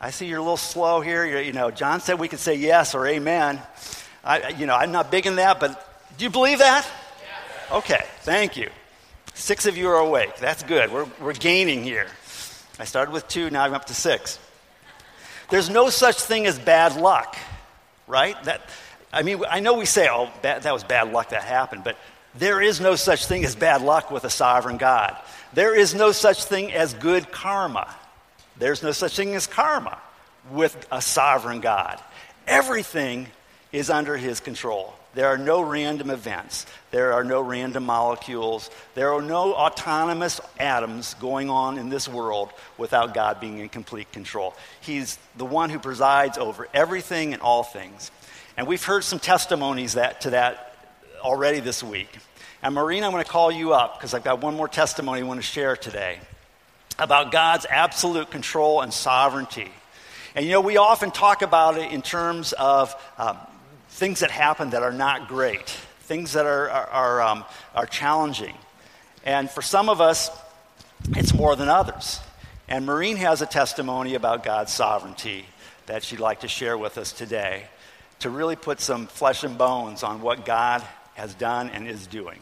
I 0.00 0.10
see 0.10 0.26
you're 0.26 0.38
a 0.38 0.42
little 0.42 0.56
slow 0.56 1.00
here. 1.00 1.24
You're, 1.24 1.42
you 1.42 1.52
know, 1.52 1.70
John 1.70 2.00
said 2.00 2.18
we 2.18 2.28
could 2.28 2.38
say 2.38 2.54
yes 2.54 2.94
or 2.94 3.06
amen. 3.06 3.60
I, 4.24 4.48
you 4.48 4.66
know, 4.66 4.74
I'm 4.74 4.92
not 4.92 5.10
big 5.10 5.26
in 5.26 5.36
that, 5.36 5.60
but 5.60 5.82
do 6.16 6.24
you 6.24 6.30
believe 6.30 6.58
that? 6.58 6.86
Okay, 7.70 8.04
thank 8.20 8.56
you. 8.56 8.70
Six 9.34 9.66
of 9.66 9.76
you 9.76 9.88
are 9.88 9.98
awake. 9.98 10.36
That's 10.38 10.62
good. 10.62 10.90
We're, 10.92 11.06
we're 11.20 11.34
gaining 11.34 11.82
here. 11.82 12.08
I 12.78 12.84
started 12.84 13.12
with 13.12 13.26
two, 13.28 13.50
now 13.50 13.64
I'm 13.64 13.74
up 13.74 13.86
to 13.86 13.94
six. 13.94 14.38
There's 15.50 15.70
no 15.70 15.90
such 15.90 16.16
thing 16.16 16.46
as 16.46 16.58
bad 16.58 16.96
luck, 16.96 17.36
right? 18.06 18.42
That, 18.44 18.62
I 19.12 19.22
mean, 19.22 19.42
I 19.48 19.60
know 19.60 19.74
we 19.74 19.86
say, 19.86 20.08
oh, 20.10 20.30
that, 20.42 20.62
that 20.62 20.74
was 20.74 20.84
bad 20.84 21.12
luck 21.12 21.30
that 21.30 21.42
happened, 21.42 21.84
but 21.84 21.96
there 22.34 22.60
is 22.60 22.80
no 22.80 22.96
such 22.96 23.26
thing 23.26 23.44
as 23.44 23.54
bad 23.54 23.80
luck 23.80 24.10
with 24.10 24.24
a 24.24 24.30
sovereign 24.30 24.76
God. 24.76 25.16
There 25.54 25.74
is 25.74 25.94
no 25.94 26.12
such 26.12 26.44
thing 26.44 26.72
as 26.72 26.92
good 26.92 27.30
karma. 27.32 27.88
There's 28.58 28.82
no 28.82 28.92
such 28.92 29.16
thing 29.16 29.34
as 29.34 29.46
karma 29.46 29.98
with 30.50 30.86
a 30.92 31.00
sovereign 31.00 31.60
God. 31.60 31.98
Everything 32.46 33.28
is 33.72 33.88
under 33.88 34.16
his 34.16 34.40
control. 34.40 34.95
There 35.16 35.28
are 35.28 35.38
no 35.38 35.62
random 35.62 36.10
events. 36.10 36.66
There 36.90 37.14
are 37.14 37.24
no 37.24 37.40
random 37.40 37.86
molecules. 37.86 38.70
There 38.94 39.14
are 39.14 39.22
no 39.22 39.54
autonomous 39.54 40.42
atoms 40.60 41.14
going 41.14 41.48
on 41.48 41.78
in 41.78 41.88
this 41.88 42.06
world 42.06 42.50
without 42.76 43.14
God 43.14 43.40
being 43.40 43.58
in 43.58 43.70
complete 43.70 44.12
control. 44.12 44.54
He's 44.82 45.18
the 45.38 45.46
one 45.46 45.70
who 45.70 45.78
presides 45.78 46.36
over 46.36 46.68
everything 46.74 47.32
and 47.32 47.40
all 47.40 47.62
things. 47.62 48.10
And 48.58 48.66
we've 48.66 48.84
heard 48.84 49.04
some 49.04 49.18
testimonies 49.18 49.94
that, 49.94 50.20
to 50.20 50.30
that 50.30 50.76
already 51.22 51.60
this 51.60 51.82
week. 51.82 52.10
And 52.62 52.74
Maureen, 52.74 53.02
I'm 53.02 53.10
going 53.10 53.24
to 53.24 53.30
call 53.30 53.50
you 53.50 53.72
up 53.72 53.98
because 53.98 54.12
I've 54.12 54.24
got 54.24 54.42
one 54.42 54.54
more 54.54 54.68
testimony 54.68 55.22
I 55.22 55.24
want 55.24 55.40
to 55.40 55.46
share 55.46 55.78
today 55.78 56.18
about 56.98 57.32
God's 57.32 57.64
absolute 57.70 58.30
control 58.30 58.82
and 58.82 58.92
sovereignty. 58.92 59.70
And 60.34 60.44
you 60.44 60.52
know, 60.52 60.60
we 60.60 60.76
often 60.76 61.10
talk 61.10 61.40
about 61.40 61.78
it 61.78 61.90
in 61.90 62.02
terms 62.02 62.52
of 62.52 62.94
um, 63.16 63.38
things 63.96 64.20
that 64.20 64.30
happen 64.30 64.70
that 64.70 64.82
are 64.82 64.92
not 64.92 65.26
great, 65.26 65.70
things 66.00 66.34
that 66.34 66.44
are, 66.44 66.68
are, 66.68 66.86
are, 66.86 67.22
um, 67.22 67.44
are 67.74 67.86
challenging. 67.86 68.54
And 69.24 69.50
for 69.50 69.62
some 69.62 69.88
of 69.88 70.02
us, 70.02 70.30
it's 71.16 71.32
more 71.32 71.56
than 71.56 71.70
others. 71.70 72.20
And 72.68 72.84
Maureen 72.84 73.16
has 73.16 73.40
a 73.40 73.46
testimony 73.46 74.14
about 74.14 74.44
God's 74.44 74.70
sovereignty 74.70 75.46
that 75.86 76.04
she'd 76.04 76.20
like 76.20 76.40
to 76.40 76.48
share 76.48 76.76
with 76.76 76.98
us 76.98 77.10
today 77.10 77.68
to 78.18 78.28
really 78.28 78.54
put 78.54 78.80
some 78.80 79.06
flesh 79.06 79.44
and 79.44 79.56
bones 79.56 80.02
on 80.02 80.20
what 80.20 80.44
God 80.44 80.82
has 81.14 81.32
done 81.32 81.70
and 81.70 81.88
is 81.88 82.06
doing. 82.06 82.40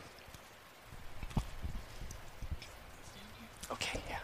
Okay, 3.71 4.01
yeah. 4.11 4.19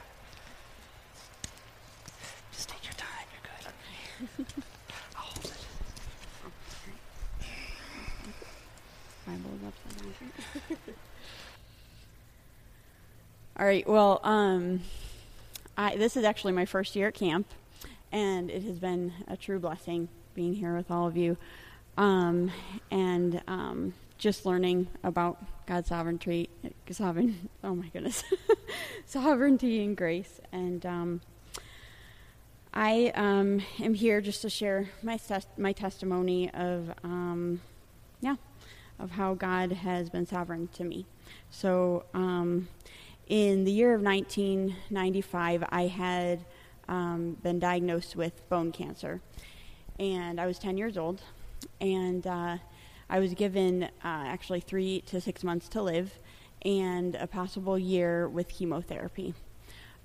Just 2.52 2.68
take 2.68 2.82
your 2.82 2.94
time, 2.94 3.08
you're 3.32 4.46
good. 4.46 4.64
upside 9.70 10.20
down. 10.20 10.39
All 13.58 13.66
right. 13.66 13.86
Well, 13.88 14.20
um, 14.24 14.80
I, 15.76 15.96
this 15.96 16.16
is 16.16 16.24
actually 16.24 16.52
my 16.52 16.64
first 16.64 16.96
year 16.96 17.08
at 17.08 17.14
camp, 17.14 17.46
and 18.10 18.50
it 18.50 18.62
has 18.62 18.78
been 18.78 19.12
a 19.28 19.36
true 19.36 19.58
blessing. 19.58 20.08
being 20.34 20.54
here 20.54 20.76
with 20.76 20.90
all 20.90 21.06
of 21.06 21.16
you 21.16 21.36
um, 21.96 22.50
and 22.90 23.42
um, 23.46 23.94
just 24.18 24.46
learning 24.46 24.88
about 25.04 25.38
God's 25.66 25.88
sovereignty, 25.88 26.48
sovereign, 26.90 27.48
oh 27.62 27.74
my 27.74 27.88
goodness, 27.88 28.24
sovereignty 29.06 29.84
and 29.84 29.96
grace. 29.96 30.40
And 30.50 30.84
um, 30.86 31.20
I 32.72 33.12
um, 33.14 33.62
am 33.80 33.94
here 33.94 34.20
just 34.20 34.42
to 34.42 34.50
share 34.50 34.88
my 35.02 35.18
my 35.56 35.72
testimony 35.72 36.50
of 36.50 36.92
um, 37.04 37.60
yeah 38.20 38.36
of 39.00 39.12
how 39.12 39.34
God 39.34 39.72
has 39.72 40.10
been 40.10 40.26
sovereign 40.26 40.68
to 40.74 40.84
me. 40.84 41.06
So 41.50 42.04
um, 42.14 42.68
in 43.26 43.64
the 43.64 43.72
year 43.72 43.94
of 43.94 44.02
1995, 44.02 45.64
I 45.70 45.86
had 45.86 46.44
um, 46.88 47.36
been 47.42 47.58
diagnosed 47.58 48.16
with 48.16 48.48
bone 48.48 48.72
cancer, 48.72 49.20
and 49.98 50.40
I 50.40 50.46
was 50.46 50.58
10 50.58 50.76
years 50.76 50.98
old, 50.98 51.22
and 51.80 52.26
uh, 52.26 52.58
I 53.08 53.18
was 53.18 53.34
given 53.34 53.84
uh, 53.84 53.88
actually 54.04 54.60
three 54.60 55.02
to 55.06 55.20
six 55.20 55.42
months 55.44 55.68
to 55.70 55.82
live, 55.82 56.18
and 56.62 57.14
a 57.14 57.26
possible 57.26 57.78
year 57.78 58.28
with 58.28 58.48
chemotherapy. 58.48 59.34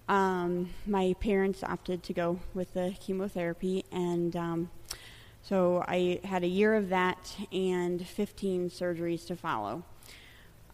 Um, 0.07 0.69
my 0.85 1.15
parents 1.19 1.63
opted 1.63 2.03
to 2.03 2.13
go 2.13 2.39
with 2.53 2.73
the 2.73 2.95
chemotherapy, 2.99 3.85
and 3.91 4.35
um, 4.35 4.69
so 5.47 5.83
I 5.87 6.21
had 6.23 6.43
a 6.43 6.47
year 6.47 6.73
of 6.73 6.89
that 6.89 7.35
and 7.51 8.05
15 8.05 8.71
surgeries 8.71 9.27
to 9.27 9.35
follow. 9.35 9.83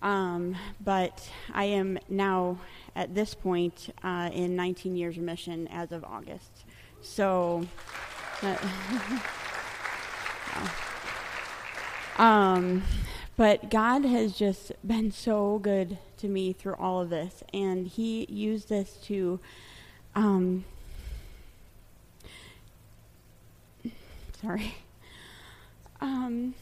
Um, 0.02 0.56
but 0.80 1.30
I 1.54 1.66
am 1.66 2.00
now 2.08 2.58
at 2.96 3.14
this 3.14 3.34
point 3.34 3.94
uh, 4.02 4.30
in 4.32 4.56
19 4.56 4.96
years 4.96 5.18
remission 5.18 5.68
as 5.68 5.92
of 5.92 6.06
August. 6.06 6.64
So. 7.02 7.68
Uh, 8.42 8.56
um, 12.22 12.84
but 13.36 13.70
God 13.70 14.06
has 14.06 14.38
just 14.38 14.72
been 14.88 15.12
so 15.12 15.60
good 15.60 15.98
to 16.18 16.30
me 16.30 16.54
through 16.54 16.76
all 16.76 17.02
of 17.02 17.10
this, 17.10 17.44
and 17.54 17.88
He 17.88 18.26
used 18.30 18.70
this 18.70 18.94
to. 19.04 19.42
Um, 20.16 20.64
sorry. 24.42 24.76
Um, 26.04 26.56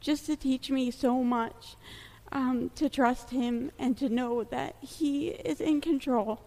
just 0.00 0.26
to 0.26 0.34
teach 0.34 0.72
me 0.72 0.90
so 0.90 1.22
much, 1.22 1.76
um, 2.32 2.72
to 2.74 2.88
trust 2.88 3.30
Him 3.30 3.70
and 3.78 3.96
to 3.98 4.08
know 4.08 4.42
that 4.42 4.74
He 4.80 5.28
is 5.28 5.60
in 5.60 5.80
control, 5.80 6.40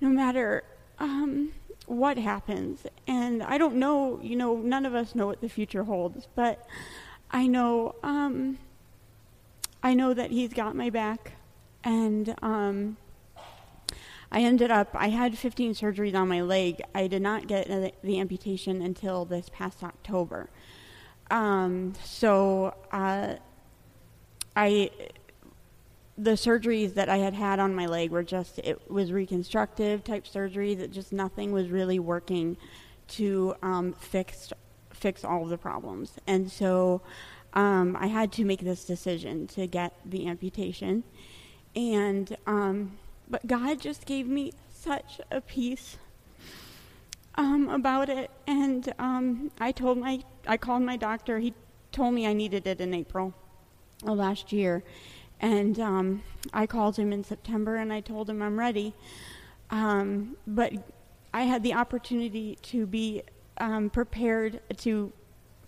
no 0.00 0.08
matter 0.08 0.64
um, 0.98 1.52
what 1.84 2.16
happens. 2.16 2.86
And 3.06 3.42
I 3.42 3.58
don't 3.58 3.76
know, 3.76 4.18
you 4.22 4.34
know, 4.34 4.56
none 4.56 4.86
of 4.86 4.94
us 4.94 5.14
know 5.14 5.26
what 5.26 5.42
the 5.42 5.48
future 5.50 5.84
holds, 5.84 6.26
but 6.34 6.66
I 7.30 7.46
know, 7.46 7.96
um, 8.02 8.56
I 9.82 9.92
know 9.92 10.14
that 10.14 10.30
He's 10.30 10.54
got 10.54 10.74
my 10.74 10.88
back, 10.88 11.32
and 11.84 12.34
um, 12.40 12.96
I 14.34 14.40
ended 14.40 14.70
up, 14.70 14.88
I 14.94 15.10
had 15.10 15.36
15 15.36 15.74
surgeries 15.74 16.14
on 16.14 16.26
my 16.26 16.40
leg. 16.40 16.82
I 16.94 17.06
did 17.06 17.20
not 17.20 17.46
get 17.46 17.68
the 18.02 18.18
amputation 18.18 18.80
until 18.80 19.26
this 19.26 19.50
past 19.52 19.82
October. 19.82 20.48
Um, 21.30 21.92
so 22.02 22.74
uh, 22.90 23.34
I, 24.56 24.90
the 26.16 26.30
surgeries 26.30 26.94
that 26.94 27.10
I 27.10 27.18
had 27.18 27.34
had 27.34 27.60
on 27.60 27.74
my 27.74 27.84
leg 27.84 28.10
were 28.10 28.22
just, 28.22 28.58
it 28.60 28.90
was 28.90 29.12
reconstructive 29.12 30.02
type 30.02 30.24
surgeries. 30.24 30.78
that 30.78 30.92
just 30.92 31.12
nothing 31.12 31.52
was 31.52 31.68
really 31.68 31.98
working 31.98 32.56
to 33.08 33.54
um, 33.62 33.92
fix, 34.00 34.50
fix 34.94 35.26
all 35.26 35.42
of 35.42 35.50
the 35.50 35.58
problems. 35.58 36.14
And 36.26 36.50
so 36.50 37.02
um, 37.52 37.98
I 38.00 38.06
had 38.06 38.32
to 38.32 38.46
make 38.46 38.60
this 38.60 38.86
decision 38.86 39.46
to 39.48 39.66
get 39.66 39.92
the 40.06 40.26
amputation. 40.26 41.04
And 41.76 42.34
um, 42.46 42.98
but 43.32 43.46
God 43.46 43.80
just 43.80 44.04
gave 44.04 44.28
me 44.28 44.52
such 44.70 45.18
a 45.30 45.40
peace 45.40 45.96
um, 47.34 47.70
about 47.70 48.10
it. 48.10 48.30
And 48.46 48.92
um, 48.98 49.50
I 49.58 49.72
told 49.72 49.96
my, 49.96 50.22
I 50.46 50.58
called 50.58 50.82
my 50.82 50.98
doctor. 50.98 51.38
He 51.38 51.54
told 51.92 52.12
me 52.12 52.26
I 52.26 52.34
needed 52.34 52.66
it 52.66 52.78
in 52.78 52.92
April 52.92 53.32
of 54.06 54.18
last 54.18 54.52
year. 54.52 54.84
And 55.40 55.80
um, 55.80 56.22
I 56.52 56.66
called 56.66 56.96
him 56.96 57.10
in 57.10 57.24
September 57.24 57.76
and 57.76 57.90
I 57.90 58.00
told 58.00 58.28
him 58.28 58.42
I'm 58.42 58.58
ready. 58.58 58.92
Um, 59.70 60.36
but 60.46 60.74
I 61.32 61.44
had 61.44 61.62
the 61.62 61.72
opportunity 61.72 62.58
to 62.64 62.86
be 62.86 63.22
um, 63.56 63.88
prepared 63.88 64.60
to 64.80 65.10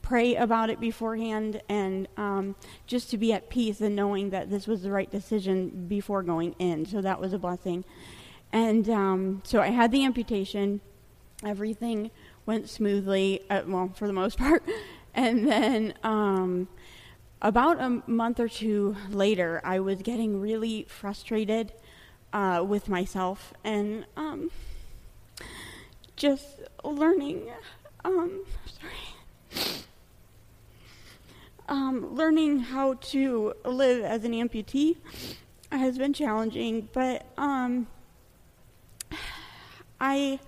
pray 0.04 0.36
about 0.36 0.68
it 0.68 0.78
beforehand 0.78 1.62
and 1.66 2.06
um, 2.18 2.54
just 2.86 3.10
to 3.10 3.16
be 3.16 3.32
at 3.32 3.48
peace 3.48 3.80
and 3.80 3.96
knowing 3.96 4.28
that 4.30 4.50
this 4.50 4.66
was 4.66 4.82
the 4.82 4.90
right 4.90 5.10
decision 5.10 5.86
before 5.88 6.22
going 6.22 6.54
in. 6.58 6.84
So 6.84 7.00
that 7.00 7.18
was 7.18 7.32
a 7.32 7.38
blessing. 7.38 7.86
And 8.52 8.88
um, 8.90 9.42
so 9.44 9.62
I 9.62 9.68
had 9.68 9.90
the 9.92 10.04
amputation. 10.04 10.82
Everything 11.42 12.10
went 12.44 12.68
smoothly, 12.68 13.40
uh, 13.48 13.62
well, 13.66 13.92
for 13.94 14.06
the 14.06 14.12
most 14.12 14.36
part. 14.44 14.62
And 15.14 15.48
then 15.48 15.94
um, 16.02 16.68
about 17.40 17.80
a 17.80 18.02
month 18.06 18.40
or 18.40 18.48
two 18.48 18.96
later, 19.08 19.62
I 19.64 19.80
was 19.80 20.02
getting 20.02 20.38
really 20.38 20.84
frustrated 20.86 21.72
uh, 22.34 22.62
with 22.66 22.90
myself 22.90 23.54
and 23.64 24.04
um, 24.18 24.50
just 26.14 26.60
learning. 26.84 27.48
Um, 28.04 28.44
sorry 28.66 29.13
um, 31.68 32.14
learning 32.14 32.60
how 32.60 32.94
to 32.94 33.54
live 33.64 34.04
as 34.04 34.24
an 34.24 34.32
amputee 34.32 34.96
has 35.70 35.98
been 35.98 36.12
challenging, 36.12 36.88
but 36.92 37.26
um, 37.36 37.86
I 40.00 40.38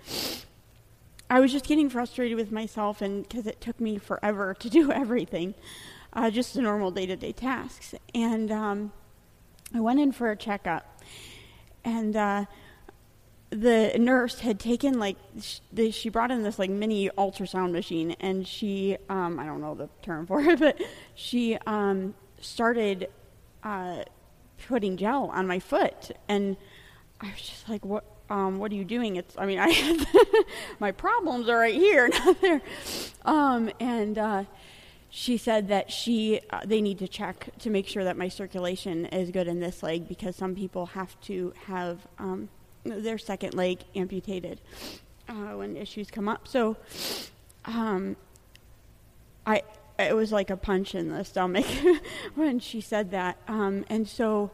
I 1.28 1.40
was 1.40 1.50
just 1.50 1.66
getting 1.66 1.90
frustrated 1.90 2.37
with 2.37 2.52
myself, 2.52 3.02
and 3.02 3.28
because 3.28 3.46
it 3.46 3.61
took 3.61 3.80
me 3.80 3.99
forever 3.99 4.54
to 4.54 4.70
do 4.70 4.92
everything, 5.02 5.54
uh, 6.12 6.30
just 6.30 6.54
the 6.54 6.62
normal 6.62 6.90
day 6.90 7.06
to 7.06 7.16
day 7.16 7.32
tasks, 7.32 7.94
and 8.14 8.50
um, 8.50 8.92
I 9.75 9.80
went 9.80 10.00
in 10.00 10.12
for 10.12 10.30
a 10.30 10.37
checkup, 10.37 11.02
and 11.85 12.16
uh, 12.16 12.44
the 13.60 13.92
nurse 13.98 14.40
had 14.40 14.60
taken 14.60 14.98
like 14.98 15.16
sh- 15.40 15.60
she 15.90 16.08
brought 16.08 16.30
in 16.30 16.42
this 16.42 16.58
like 16.58 16.70
mini 16.70 17.08
ultrasound 17.16 17.72
machine 17.72 18.12
and 18.20 18.46
she 18.46 18.96
um, 19.08 19.38
i 19.38 19.46
don't 19.46 19.60
know 19.60 19.75
the 19.75 19.88
term 20.02 20.26
for 20.26 20.40
it 20.40 20.58
but 20.66 20.80
she 21.14 21.56
um, 21.66 22.14
started 22.40 23.08
uh, 23.62 24.04
putting 24.68 24.96
gel 24.96 25.30
on 25.32 25.46
my 25.46 25.58
foot. 25.58 26.10
And 26.28 26.56
i 27.20 27.26
was 27.30 27.40
just 27.40 27.68
like 27.68 27.84
what 27.84 28.04
um, 28.28 28.58
what 28.58 28.72
are 28.72 28.75
you 28.75 28.84
doing? 28.84 29.16
It's 29.16 29.36
i 29.38 29.46
mean 29.46 29.58
i 29.62 30.34
my 30.78 30.92
problems 30.92 31.48
are 31.48 31.58
right 31.58 31.75
here 31.75 32.08
not 32.25 32.40
there. 32.40 32.62
Um, 33.25 33.70
and 33.80 34.18
uh, 34.18 34.44
she 35.10 35.36
said 35.36 35.68
that 35.68 35.90
she 35.90 36.40
uh, 36.50 36.60
they 36.64 36.80
need 36.80 36.98
to 36.98 37.08
check 37.08 37.50
to 37.60 37.70
make 37.70 37.86
sure 37.86 38.04
that 38.04 38.16
my 38.16 38.28
circulation 38.28 39.06
is 39.06 39.30
good 39.30 39.48
in 39.48 39.60
this 39.60 39.82
leg 39.82 40.08
because 40.08 40.36
some 40.36 40.54
people 40.54 40.86
have 40.86 41.18
to 41.22 41.52
have 41.66 42.06
um, 42.18 42.48
their 42.88 43.18
second 43.18 43.54
leg 43.54 43.80
amputated 43.94 44.60
uh, 45.28 45.56
when 45.56 45.76
issues 45.76 46.10
come 46.10 46.28
up. 46.28 46.48
So, 46.48 46.76
um, 47.64 48.16
I 49.46 49.62
it 49.98 50.14
was 50.14 50.30
like 50.30 50.50
a 50.50 50.56
punch 50.56 50.94
in 50.94 51.08
the 51.08 51.24
stomach 51.24 51.66
when 52.34 52.58
she 52.58 52.80
said 52.80 53.10
that. 53.12 53.38
Um, 53.48 53.84
and 53.88 54.06
so, 54.06 54.50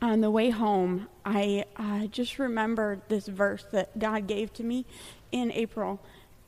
on 0.00 0.20
the 0.20 0.30
way 0.30 0.50
home, 0.50 1.08
I 1.24 1.64
uh, 1.76 2.06
just 2.06 2.38
remembered 2.38 3.02
this 3.08 3.26
verse 3.26 3.64
that 3.72 3.98
God 3.98 4.26
gave 4.26 4.52
to 4.54 4.64
me 4.64 4.84
in 5.30 5.50
April, 5.52 6.00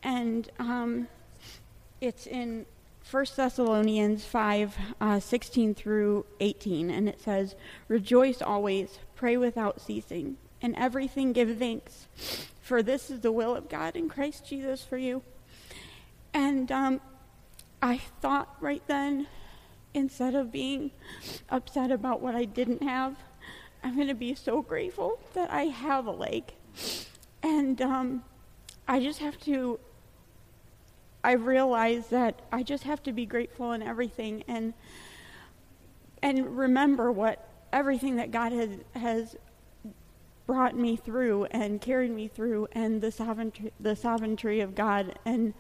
and 0.03 0.51
um, 0.59 1.09
it's 2.01 2.27
in 2.27 2.67
1 3.11 3.27
Thessalonians 3.37 4.25
5 4.25 4.77
uh, 5.01 5.21
16 5.21 5.75
through 5.75 6.27
18, 6.41 6.91
and 6.91 7.09
it 7.09 7.21
says, 7.21 7.55
Rejoice 7.89 8.41
always, 8.41 8.99
pray 9.15 9.37
without 9.37 9.81
ceasing 9.81 10.37
and 10.61 10.75
everything 10.77 11.33
give 11.33 11.59
thanks, 11.59 12.07
for 12.61 12.83
this 12.83 13.11
is 13.11 13.21
the 13.21 13.33
will 13.33 13.55
of 13.55 13.69
God 13.69 13.97
in 13.97 14.09
Christ 14.09 14.47
Jesus 14.47 14.83
for 14.83 14.97
you. 14.97 15.23
And 16.33 16.71
um, 16.73 17.01
I 17.83 17.99
thought 18.21 18.57
right 18.61 18.83
then, 18.87 19.27
instead 19.93 20.35
of 20.35 20.51
being 20.51 20.91
upset 21.51 21.91
about 21.91 22.21
what 22.21 22.35
I 22.35 22.45
didn't 22.45 22.83
have, 22.83 23.17
I'm 23.83 23.95
going 23.97 24.09
to 24.09 24.15
be 24.15 24.35
so 24.35 24.63
grateful 24.63 25.21
that 25.35 25.53
I 25.53 25.65
have 25.65 26.07
a 26.07 26.11
leg. 26.11 26.45
And 27.43 27.81
um, 27.83 28.25
I 28.89 29.01
just 29.01 29.19
have 29.19 29.39
to, 29.41 29.79
I 31.23 31.33
realize 31.33 32.09
that 32.09 32.41
I 32.51 32.63
just 32.63 32.85
have 32.85 33.03
to 33.05 33.13
be 33.13 33.27
grateful 33.27 33.73
in 33.73 33.83
everything 33.83 34.45
and 34.49 34.75
and 36.23 36.57
remember 36.57 37.13
what 37.13 37.47
everything 37.71 38.17
that 38.17 38.31
God 38.31 38.53
has 38.53 38.71
has 38.95 39.37
brought 40.47 40.77
me 40.77 40.97
through 40.97 41.45
and 41.47 41.81
carried 41.81 42.11
me 42.11 42.29
through, 42.29 42.69
and 42.73 43.01
the 43.01 43.11
sovereignty, 43.11 43.73
the 43.81 43.97
sovereignty 43.97 44.61
of 44.61 44.75
God. 44.75 45.19
And 45.25 45.55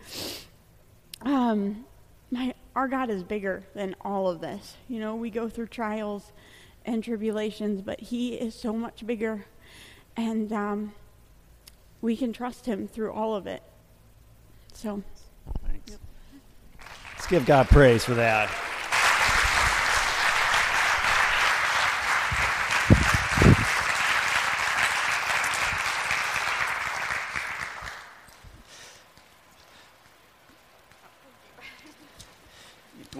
um, 1.22 1.86
my, 2.30 2.54
our 2.76 2.88
God 2.88 3.10
is 3.10 3.22
bigger 3.22 3.64
than 3.74 3.94
all 4.00 4.28
of 4.28 4.40
this. 4.40 4.76
You 4.88 5.00
know, 5.00 5.16
we 5.16 5.30
go 5.30 5.48
through 5.48 5.68
trials 5.68 6.32
and 6.84 7.02
tribulations, 7.02 7.80
but 7.80 8.00
He 8.00 8.34
is 8.34 8.54
so 8.54 8.72
much 8.72 9.06
bigger, 9.06 9.46
and 10.16 10.52
um, 10.52 10.92
we 12.00 12.16
can 12.16 12.32
trust 12.32 12.66
Him 12.66 12.86
through 12.86 13.12
all 13.12 13.34
of 13.34 13.46
it. 13.46 13.62
So, 14.74 15.02
Thanks. 15.66 15.92
Yep. 15.92 16.00
Let's 17.14 17.26
give 17.26 17.46
God 17.46 17.68
praise 17.68 18.04
for 18.04 18.14
that. 18.14 18.50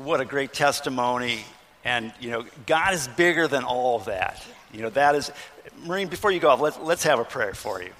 what 0.04 0.13
a 0.24 0.26
great 0.26 0.52
testimony. 0.52 1.44
And, 1.84 2.12
you 2.18 2.30
know, 2.30 2.44
God 2.66 2.94
is 2.94 3.08
bigger 3.08 3.46
than 3.46 3.62
all 3.62 3.96
of 3.96 4.06
that. 4.06 4.42
You 4.72 4.82
know, 4.82 4.90
that 4.90 5.14
is, 5.14 5.30
Maureen, 5.84 6.08
before 6.08 6.32
you 6.32 6.40
go 6.40 6.48
off, 6.48 6.60
let's, 6.60 6.78
let's 6.78 7.04
have 7.04 7.18
a 7.18 7.24
prayer 7.24 7.54
for 7.54 7.82
you. 7.82 7.90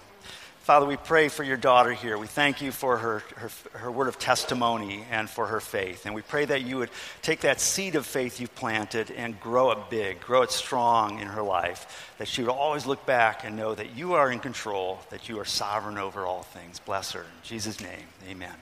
Father, 0.62 0.86
we 0.86 0.96
pray 0.96 1.28
for 1.28 1.44
your 1.44 1.58
daughter 1.58 1.92
here. 1.92 2.16
We 2.16 2.26
thank 2.26 2.62
you 2.62 2.72
for 2.72 2.96
her, 2.96 3.18
her, 3.36 3.50
her 3.72 3.90
word 3.90 4.08
of 4.08 4.18
testimony 4.18 5.04
and 5.10 5.28
for 5.28 5.46
her 5.46 5.60
faith. 5.60 6.06
And 6.06 6.14
we 6.14 6.22
pray 6.22 6.46
that 6.46 6.62
you 6.62 6.78
would 6.78 6.88
take 7.20 7.42
that 7.42 7.60
seed 7.60 7.94
of 7.96 8.06
faith 8.06 8.40
you've 8.40 8.54
planted 8.54 9.10
and 9.10 9.38
grow 9.38 9.72
it 9.72 9.90
big, 9.90 10.20
grow 10.20 10.40
it 10.40 10.50
strong 10.50 11.20
in 11.20 11.28
her 11.28 11.42
life. 11.42 12.14
That 12.16 12.28
she 12.28 12.40
would 12.40 12.50
always 12.50 12.86
look 12.86 13.04
back 13.04 13.44
and 13.44 13.54
know 13.54 13.74
that 13.74 13.94
you 13.94 14.14
are 14.14 14.32
in 14.32 14.40
control, 14.40 15.00
that 15.10 15.28
you 15.28 15.38
are 15.38 15.44
sovereign 15.44 15.98
over 15.98 16.24
all 16.24 16.44
things. 16.44 16.78
Bless 16.78 17.12
her. 17.12 17.20
In 17.20 17.42
Jesus' 17.42 17.82
name, 17.82 18.06
amen. 18.26 18.54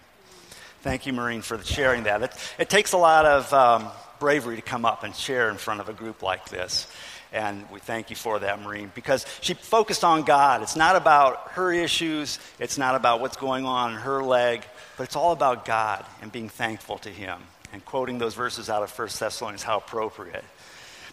Thank 0.83 1.07
you, 1.07 1.13
Maureen, 1.13 1.43
for 1.43 1.63
sharing 1.63 2.03
that. 2.05 2.23
It, 2.23 2.33
it 2.59 2.69
takes 2.69 2.93
a 2.93 2.97
lot 2.97 3.25
of 3.25 3.53
um, 3.55 3.89
bravery 4.19 4.57
to 4.57 4.63
come 4.63 4.85
up 4.85 5.05
and 5.05 5.15
share 5.15 5.49
in 5.49 5.57
front 5.57 5.81
of 5.81 5.89
a 5.89 5.93
group 5.93 6.25
like 6.25 6.49
this. 6.49 6.89
And 7.33 7.71
we 7.71 7.79
thank 7.79 8.11
you 8.11 8.17
for 8.17 8.41
that, 8.41 8.61
Maureen, 8.61 8.91
because 8.93 9.25
she 9.43 9.55
focused 9.55 10.03
on 10.03 10.25
God. 10.25 10.61
It's 10.61 10.75
not 10.75 10.97
about 10.97 11.53
her 11.53 11.73
issues, 11.73 12.41
it's 12.59 12.79
not 12.79 12.97
about 12.97 13.21
what's 13.21 13.37
going 13.37 13.65
on 13.65 13.93
in 13.93 13.99
her 13.99 14.25
leg, 14.25 14.65
but 14.97 15.05
it's 15.05 15.15
all 15.15 15.31
about 15.31 15.65
God 15.65 16.05
and 16.21 16.33
being 16.33 16.49
thankful 16.49 16.99
to 16.99 17.11
Him. 17.11 17.41
And 17.73 17.85
quoting 17.85 18.19
those 18.19 18.35
verses 18.35 18.69
out 18.69 18.83
of 18.83 18.91
1 18.91 19.09
Thessalonians, 19.21 19.63
how 19.63 19.79
appropriate. 19.79 20.45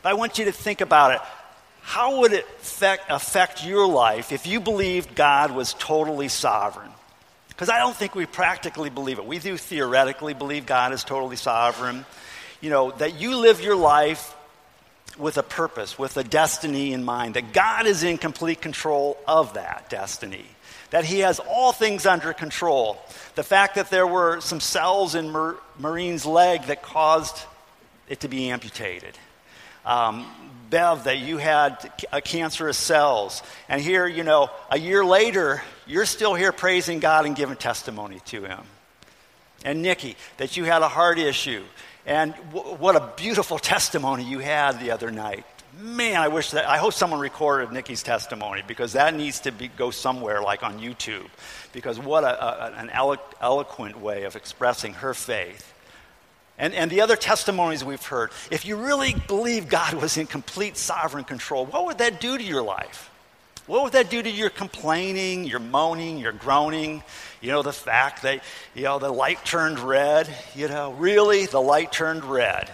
But 0.01 0.09
I 0.09 0.13
want 0.13 0.39
you 0.39 0.45
to 0.45 0.51
think 0.51 0.81
about 0.81 1.13
it. 1.13 1.21
How 1.81 2.21
would 2.21 2.33
it 2.33 2.45
affect, 2.59 3.03
affect 3.09 3.63
your 3.63 3.87
life 3.87 4.31
if 4.31 4.47
you 4.47 4.59
believed 4.59 5.13
God 5.13 5.51
was 5.51 5.75
totally 5.75 6.27
sovereign? 6.27 6.89
Because 7.59 7.69
I 7.69 7.79
don't 7.79 7.93
think 7.93 8.15
we 8.15 8.25
practically 8.25 8.89
believe 8.89 9.19
it. 9.19 9.25
We 9.25 9.37
do 9.37 9.57
theoretically 9.57 10.33
believe 10.33 10.65
God 10.65 10.93
is 10.93 11.03
totally 11.03 11.35
sovereign. 11.35 12.05
You 12.61 12.69
know, 12.69 12.91
that 12.91 13.19
you 13.19 13.35
live 13.35 13.59
your 13.59 13.75
life 13.75 14.33
with 15.17 15.37
a 15.37 15.43
purpose, 15.43 15.99
with 15.99 16.15
a 16.15 16.23
destiny 16.23 16.93
in 16.93 17.03
mind, 17.03 17.33
that 17.33 17.51
God 17.51 17.85
is 17.85 18.01
in 18.01 18.17
complete 18.17 18.61
control 18.61 19.17
of 19.27 19.55
that 19.55 19.89
destiny, 19.89 20.45
that 20.91 21.03
He 21.03 21.19
has 21.19 21.39
all 21.39 21.73
things 21.73 22.05
under 22.05 22.31
control. 22.31 22.97
The 23.35 23.43
fact 23.43 23.75
that 23.75 23.89
there 23.89 24.07
were 24.07 24.39
some 24.39 24.61
cells 24.61 25.13
in 25.13 25.29
Mar- 25.29 25.57
Maureen's 25.77 26.25
leg 26.25 26.63
that 26.67 26.81
caused 26.81 27.43
it 28.07 28.21
to 28.21 28.29
be 28.29 28.51
amputated. 28.51 29.17
Um, 29.85 30.25
Bev, 30.69 31.05
that 31.05 31.19
you 31.19 31.37
had 31.37 31.91
a 32.11 32.21
cancerous 32.21 32.77
cells. 32.77 33.41
And 33.67 33.81
here, 33.81 34.05
you 34.07 34.23
know, 34.23 34.49
a 34.69 34.77
year 34.77 35.03
later, 35.03 35.61
you're 35.87 36.05
still 36.05 36.35
here 36.35 36.51
praising 36.51 36.99
God 36.99 37.25
and 37.25 37.35
giving 37.35 37.55
testimony 37.55 38.19
to 38.25 38.43
Him. 38.43 38.61
And 39.65 39.81
Nikki, 39.81 40.15
that 40.37 40.57
you 40.57 40.63
had 40.63 40.81
a 40.81 40.87
heart 40.87 41.19
issue. 41.19 41.63
And 42.05 42.33
w- 42.53 42.75
what 42.75 42.95
a 42.95 43.11
beautiful 43.17 43.59
testimony 43.59 44.23
you 44.23 44.39
had 44.39 44.79
the 44.79 44.91
other 44.91 45.11
night. 45.11 45.45
Man, 45.81 46.19
I 46.19 46.27
wish 46.27 46.51
that, 46.51 46.67
I 46.67 46.77
hope 46.77 46.93
someone 46.93 47.19
recorded 47.19 47.71
Nikki's 47.71 48.03
testimony 48.03 48.63
because 48.67 48.93
that 48.93 49.13
needs 49.13 49.41
to 49.41 49.51
be, 49.51 49.67
go 49.67 49.91
somewhere 49.91 50.41
like 50.41 50.63
on 50.63 50.79
YouTube. 50.79 51.27
Because 51.73 51.99
what 51.99 52.23
a, 52.23 52.43
a, 52.43 52.73
an 52.79 52.89
elo- 52.89 53.17
eloquent 53.41 53.99
way 53.99 54.23
of 54.23 54.35
expressing 54.35 54.93
her 54.95 55.13
faith. 55.13 55.73
And, 56.59 56.73
and 56.73 56.91
the 56.91 57.01
other 57.01 57.15
testimonies 57.15 57.85
we've 57.85 58.05
heard, 58.05 58.31
if 58.51 58.65
you 58.65 58.75
really 58.75 59.15
believe 59.27 59.69
God 59.69 59.93
was 59.93 60.17
in 60.17 60.27
complete 60.27 60.75
sovereign 60.75 61.23
control, 61.23 61.65
what 61.65 61.85
would 61.85 61.99
that 61.99 62.19
do 62.19 62.37
to 62.37 62.43
your 62.43 62.61
life? 62.61 63.09
What 63.65 63.83
would 63.83 63.93
that 63.93 64.09
do 64.09 64.21
to 64.21 64.29
your 64.29 64.49
complaining, 64.49 65.45
your 65.45 65.59
moaning, 65.59 66.17
your 66.17 66.33
groaning? 66.33 67.01
You 67.39 67.51
know, 67.51 67.61
the 67.61 67.71
fact 67.71 68.23
that, 68.23 68.43
you 68.75 68.83
know, 68.83 68.99
the 68.99 69.11
light 69.11 69.45
turned 69.45 69.79
red, 69.79 70.27
you 70.53 70.67
know, 70.67 70.91
really, 70.93 71.45
the 71.45 71.61
light 71.61 71.91
turned 71.91 72.25
red. 72.25 72.69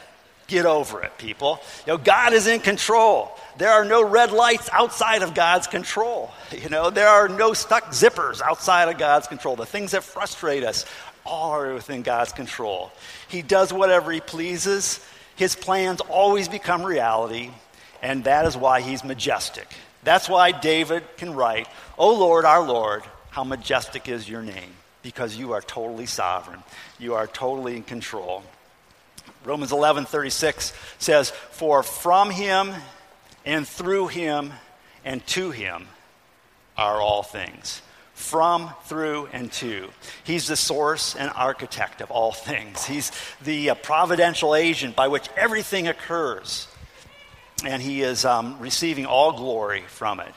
Get 0.48 0.66
over 0.66 1.04
it, 1.04 1.18
people. 1.18 1.60
You 1.86 1.94
know, 1.94 1.98
God 1.98 2.34
is 2.34 2.48
in 2.48 2.62
control. 2.62 3.38
There 3.58 3.72
are 3.72 3.86
no 3.86 4.04
red 4.04 4.32
lights 4.32 4.70
outside 4.72 5.22
of 5.22 5.34
God's 5.34 5.68
control. 5.68 6.32
You 6.56 6.70
know, 6.70 6.90
there 6.90 7.10
are 7.10 7.28
no 7.28 7.54
stuck 7.54 7.88
zippers 7.88 8.40
outside 8.42 8.88
of 8.88 8.98
God's 8.98 9.28
control. 9.28 9.56
The 9.56 9.66
things 9.66 9.92
that 9.92 10.04
frustrate 10.04 10.64
us 10.64 10.86
all 11.26 11.52
are 11.52 11.74
within 11.74 12.02
God's 12.02 12.32
control. 12.32 12.92
He 13.28 13.42
does 13.42 13.74
whatever 13.74 14.12
He 14.12 14.22
pleases. 14.22 15.00
His 15.36 15.56
plans 15.56 16.02
always 16.02 16.48
become 16.48 16.84
reality, 16.84 17.52
and 18.02 18.24
that 18.26 18.46
is 18.46 18.56
why 18.56 18.82
He's 18.82 19.04
majestic. 19.04 19.68
That's 20.04 20.30
why 20.30 20.52
David 20.52 21.04
can 21.18 21.34
write, 21.34 21.68
O 21.98 22.14
Lord, 22.14 22.46
our 22.46 22.62
Lord, 22.62 23.04
how 23.32 23.44
majestic 23.44 24.08
is 24.08 24.30
your 24.30 24.44
name, 24.44 24.72
because 25.02 25.36
you 25.36 25.54
are 25.54 25.62
totally 25.62 26.06
sovereign. 26.06 26.64
You 27.00 27.16
are 27.16 27.28
totally 27.28 27.76
in 27.76 27.84
control. 27.84 28.44
Romans 29.44 29.72
11:36 29.72 30.74
says, 31.00 31.32
"For 31.52 31.84
from 31.84 32.30
him 32.30 32.74
and 33.46 33.68
through 33.68 34.08
him 34.08 34.54
and 35.04 35.26
to 35.28 35.52
him 35.52 35.90
are 36.78 37.02
all 37.02 37.24
things." 37.24 37.82
From, 38.16 38.72
through, 38.86 39.28
and 39.34 39.52
to. 39.54 39.90
He's 40.24 40.48
the 40.48 40.56
source 40.56 41.16
and 41.16 41.30
architect 41.36 42.02
of 42.02 42.10
all 42.12 42.32
things. 42.32 42.86
He's 42.86 43.12
the 43.44 43.72
uh, 43.72 43.76
providential 43.76 44.56
agent 44.56 44.96
by 44.96 45.10
which 45.10 45.28
everything 45.36 45.88
occurs. 45.88 46.68
And 47.64 47.82
he 47.82 48.02
is 48.02 48.26
um, 48.26 48.58
receiving 48.60 49.06
all 49.06 49.34
glory 49.34 49.84
from 49.88 50.20
it. 50.20 50.34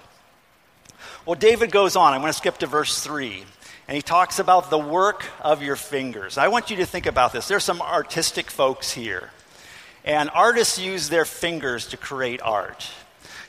Well, 1.24 1.36
David 1.36 1.70
goes 1.70 1.94
on. 1.94 2.14
I'm 2.14 2.20
going 2.20 2.32
to 2.32 2.36
skip 2.36 2.58
to 2.58 2.66
verse 2.66 3.00
3. 3.00 3.44
And 3.86 3.94
he 3.94 4.02
talks 4.02 4.38
about 4.38 4.70
the 4.70 4.78
work 4.78 5.24
of 5.40 5.62
your 5.62 5.76
fingers. 5.76 6.36
I 6.36 6.48
want 6.48 6.70
you 6.70 6.76
to 6.78 6.86
think 6.86 7.06
about 7.06 7.32
this. 7.32 7.48
There's 7.48 7.64
some 7.64 7.80
artistic 7.80 8.50
folks 8.50 8.90
here. 8.90 9.30
And 10.04 10.30
artists 10.34 10.78
use 10.78 11.08
their 11.08 11.24
fingers 11.24 11.88
to 11.88 11.96
create 11.96 12.42
art. 12.42 12.90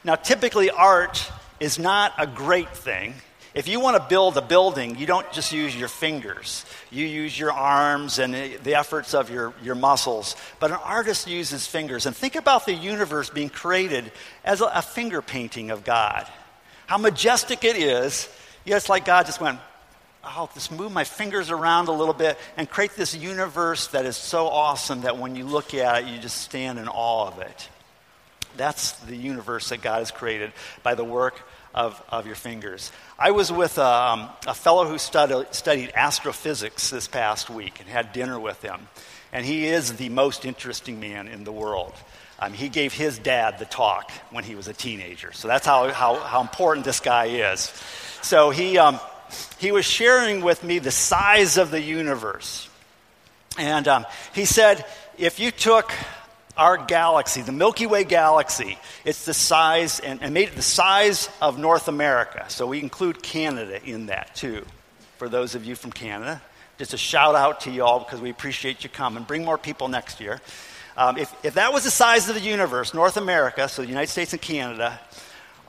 Now, 0.04 0.16
typically, 0.16 0.70
art 0.70 1.30
is 1.60 1.78
not 1.78 2.14
a 2.18 2.26
great 2.26 2.76
thing. 2.76 3.16
If 3.56 3.68
you 3.68 3.80
want 3.80 3.98
to 3.98 4.08
build 4.08 4.38
a 4.38 4.42
building, 4.42 4.96
you 4.98 5.08
don't 5.08 5.30
just 5.32 5.52
use 5.52 5.76
your 5.76 5.88
fingers. 5.88 6.66
You 6.92 7.06
use 7.06 7.38
your 7.38 7.52
arms 7.52 8.20
and 8.20 8.34
the 8.34 8.76
efforts 8.76 9.16
of 9.16 9.32
your, 9.32 9.54
your 9.64 9.74
muscles. 9.74 10.36
But 10.60 10.70
an 10.70 10.78
artist 10.84 11.28
uses 11.28 11.66
fingers. 11.66 12.06
And 12.06 12.16
think 12.16 12.36
about 12.36 12.68
the 12.68 12.74
universe 12.74 13.32
being 13.32 13.50
created 13.50 14.12
as 14.46 14.62
a, 14.62 14.66
a 14.66 14.82
finger 14.84 15.24
painting 15.24 15.72
of 15.72 15.84
God. 15.84 16.28
How 16.86 16.98
majestic 16.98 17.64
it 17.64 17.76
is. 17.76 18.30
Yeah, 18.66 18.78
it's 18.78 18.90
like 18.90 19.04
God 19.04 19.26
just 19.26 19.42
went, 19.42 19.60
I'll 20.24 20.52
just 20.54 20.72
move 20.72 20.92
my 20.92 21.04
fingers 21.04 21.50
around 21.50 21.88
a 21.88 21.92
little 21.92 22.14
bit 22.14 22.38
and 22.56 22.70
create 22.70 22.96
this 22.96 23.16
universe 23.16 23.88
that 23.88 24.06
is 24.06 24.16
so 24.16 24.48
awesome 24.48 25.02
that 25.02 25.18
when 25.18 25.36
you 25.36 25.46
look 25.46 25.74
at 25.74 26.04
it, 26.04 26.10
you 26.10 26.20
just 26.20 26.38
stand 26.38 26.78
in 26.78 26.88
awe 26.88 27.28
of 27.28 27.40
it. 27.40 27.70
That's 28.58 28.92
the 28.92 29.16
universe 29.16 29.70
that 29.70 29.82
God 29.82 30.00
has 30.00 30.12
created 30.12 30.52
by 30.84 30.94
the 30.94 31.04
work 31.04 31.42
of, 31.74 32.02
of 32.10 32.26
your 32.26 32.36
fingers. 32.36 32.92
I 33.18 33.32
was 33.32 33.52
with 33.52 33.78
a, 33.78 33.86
um, 33.86 34.30
a 34.48 34.54
fellow 34.54 34.88
who 34.88 34.98
studied, 34.98 35.54
studied 35.54 35.92
astrophysics 35.94 36.90
this 36.90 37.08
past 37.08 37.50
week 37.50 37.80
and 37.80 37.90
had 37.90 38.14
dinner 38.14 38.40
with 38.40 38.62
him. 38.62 38.88
And 39.32 39.46
he 39.46 39.68
is 39.68 39.94
the 39.94 40.10
most 40.10 40.46
interesting 40.46 41.00
man 41.00 41.28
in 41.28 41.44
the 41.44 41.52
world. 41.52 41.94
Um, 42.40 42.54
he 42.54 42.70
gave 42.70 42.94
his 42.94 43.20
dad 43.20 43.60
the 43.60 43.66
talk 43.66 44.12
when 44.32 44.44
he 44.44 44.56
was 44.56 44.68
a 44.68 44.74
teenager. 44.74 45.32
So 45.34 45.48
that's 45.48 45.66
how, 45.66 45.92
how, 45.92 46.16
how 46.16 46.42
important 46.42 46.86
this 46.86 47.00
guy 47.00 47.26
is. 47.26 47.72
So 48.22 48.50
he, 48.50 48.78
um, 48.78 49.00
he 49.60 49.72
was 49.72 49.86
sharing 49.86 50.42
with 50.42 50.64
me 50.64 50.80
the 50.80 50.92
size 50.92 51.58
of 51.58 51.70
the 51.70 51.82
universe. 51.82 52.68
And 53.58 53.88
um, 53.88 54.06
he 54.34 54.46
said, 54.46 54.86
if 55.18 55.40
you 55.40 55.52
took 55.52 55.92
our 56.60 56.78
galaxy, 56.78 57.42
the 57.42 57.54
Milky 57.54 57.88
Way 57.88 58.04
galaxy, 58.04 58.78
it's 59.06 59.24
the 59.24 59.34
size, 59.34 60.02
and, 60.02 60.22
and 60.22 60.34
made 60.34 60.50
it 60.50 60.56
the 60.56 60.62
size 60.62 61.30
of 61.42 61.58
North 61.58 61.88
America. 61.88 62.46
So 62.50 62.68
we 62.68 62.82
include 62.82 63.24
Canada 63.24 63.80
in 63.84 64.08
that 64.08 64.36
too, 64.36 64.66
for 65.18 65.30
those 65.30 65.56
of 65.56 65.64
you 65.64 65.76
from 65.76 65.92
Canada. 65.92 66.42
Just 66.78 66.94
a 66.94 66.98
shout 66.98 67.34
out 67.34 67.62
to 67.62 67.72
you 67.72 67.84
all 67.84 68.00
because 68.00 68.20
we 68.20 68.30
appreciate 68.30 68.84
you 68.84 68.90
coming. 68.90 69.24
Bring 69.24 69.46
more 69.46 69.58
people 69.58 69.88
next 69.88 70.20
year. 70.20 70.42
Um, 70.98 71.18
if, 71.18 71.34
if 71.46 71.54
that 71.54 71.72
was 71.72 71.86
the 71.86 71.92
size 71.92 72.28
of 72.28 72.36
the 72.36 72.42
universe, 72.42 72.94
North 72.94 73.16
America, 73.16 73.70
so 73.70 73.82
the 73.82 73.88
United 73.88 74.12
States 74.12 74.34
and 74.34 74.42
Canada, 74.42 75.00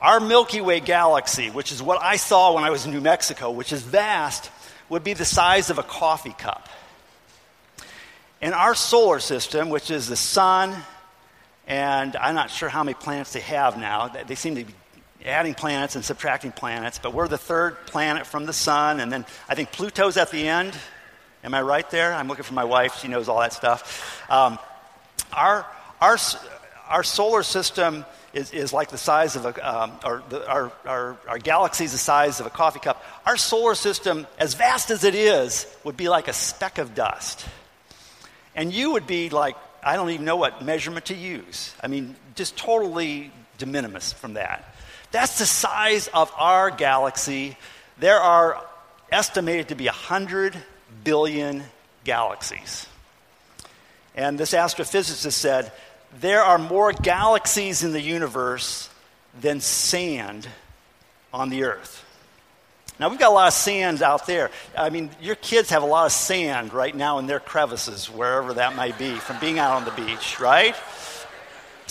Our 0.01 0.19
Milky 0.19 0.59
Way 0.59 0.81
galaxy, 0.81 1.49
which 1.49 1.71
is 1.71 1.81
what 1.81 2.01
I 2.01 2.17
saw 2.17 2.53
when 2.53 2.65
I 2.65 2.69
was 2.69 2.85
in 2.85 2.91
New 2.91 3.01
Mexico, 3.01 3.49
which 3.49 3.71
is 3.71 3.81
vast, 3.81 4.51
would 4.89 5.05
be 5.05 5.13
the 5.13 5.23
size 5.23 5.69
of 5.69 5.77
a 5.77 5.83
coffee 5.83 6.35
cup. 6.37 6.67
And 8.41 8.55
our 8.55 8.73
solar 8.73 9.19
system, 9.19 9.69
which 9.69 9.91
is 9.91 10.07
the 10.07 10.15
sun, 10.15 10.75
and 11.67 12.15
I'm 12.15 12.33
not 12.33 12.49
sure 12.49 12.69
how 12.69 12.83
many 12.83 12.95
planets 12.95 13.33
they 13.33 13.41
have 13.41 13.77
now. 13.77 14.07
They 14.07 14.33
seem 14.33 14.55
to 14.55 14.65
be 14.65 14.73
adding 15.23 15.53
planets 15.53 15.95
and 15.95 16.03
subtracting 16.03 16.51
planets, 16.51 16.99
but 17.01 17.13
we're 17.13 17.27
the 17.27 17.37
third 17.37 17.85
planet 17.85 18.25
from 18.25 18.47
the 18.47 18.53
sun, 18.53 18.99
and 18.99 19.11
then 19.11 19.25
I 19.47 19.53
think 19.53 19.71
Pluto's 19.71 20.17
at 20.17 20.31
the 20.31 20.47
end. 20.47 20.73
Am 21.43 21.53
I 21.53 21.61
right 21.61 21.87
there? 21.91 22.13
I'm 22.13 22.27
looking 22.27 22.43
for 22.43 22.55
my 22.55 22.63
wife. 22.63 22.97
She 22.97 23.07
knows 23.07 23.29
all 23.29 23.39
that 23.39 23.53
stuff. 23.53 24.25
Um, 24.29 24.57
our, 25.31 25.65
our, 25.99 26.17
our 26.87 27.03
solar 27.03 27.43
system 27.43 28.05
is, 28.33 28.51
is 28.51 28.73
like 28.73 28.89
the 28.89 28.97
size 28.97 29.35
of 29.35 29.45
a, 29.45 29.69
um, 29.69 29.91
or 30.03 30.23
the, 30.29 30.47
our, 30.47 30.71
our, 30.85 31.17
our 31.27 31.37
galaxy 31.37 31.85
is 31.85 31.91
the 31.91 31.97
size 31.97 32.39
of 32.39 32.47
a 32.47 32.49
coffee 32.51 32.79
cup. 32.79 33.03
Our 33.25 33.37
solar 33.37 33.75
system, 33.75 34.25
as 34.39 34.55
vast 34.55 34.89
as 34.89 35.03
it 35.03 35.15
is, 35.15 35.67
would 35.83 35.97
be 35.97 36.09
like 36.09 36.27
a 36.27 36.33
speck 36.33 36.79
of 36.79 36.95
dust. 36.95 37.45
And 38.55 38.73
you 38.73 38.91
would 38.93 39.07
be 39.07 39.29
like, 39.29 39.55
I 39.83 39.95
don't 39.95 40.09
even 40.09 40.25
know 40.25 40.35
what 40.35 40.63
measurement 40.63 41.05
to 41.05 41.15
use. 41.15 41.73
I 41.81 41.87
mean, 41.87 42.15
just 42.35 42.57
totally 42.57 43.31
de 43.57 43.65
minimis 43.65 44.13
from 44.13 44.33
that. 44.33 44.75
That's 45.11 45.39
the 45.39 45.45
size 45.45 46.07
of 46.07 46.31
our 46.37 46.71
galaxy. 46.71 47.57
There 47.99 48.19
are 48.19 48.63
estimated 49.11 49.69
to 49.69 49.75
be 49.75 49.85
100 49.85 50.55
billion 51.03 51.63
galaxies. 52.03 52.87
And 54.15 54.37
this 54.37 54.53
astrophysicist 54.53 55.33
said 55.33 55.71
there 56.19 56.43
are 56.43 56.57
more 56.57 56.91
galaxies 56.91 57.83
in 57.83 57.91
the 57.93 58.01
universe 58.01 58.89
than 59.39 59.61
sand 59.61 60.47
on 61.33 61.49
the 61.49 61.63
earth. 61.63 62.00
Now, 63.01 63.09
we've 63.09 63.17
got 63.17 63.31
a 63.31 63.33
lot 63.33 63.47
of 63.47 63.53
sand 63.55 64.03
out 64.03 64.27
there. 64.27 64.51
I 64.77 64.91
mean, 64.91 65.09
your 65.19 65.33
kids 65.33 65.71
have 65.71 65.81
a 65.81 65.87
lot 65.87 66.05
of 66.05 66.11
sand 66.11 66.71
right 66.71 66.95
now 66.95 67.17
in 67.17 67.25
their 67.25 67.39
crevices, 67.39 68.11
wherever 68.11 68.53
that 68.53 68.75
might 68.75 68.99
be, 68.99 69.15
from 69.15 69.39
being 69.39 69.57
out 69.57 69.71
on 69.71 69.85
the 69.85 69.91
beach, 70.03 70.39
right? 70.39 70.75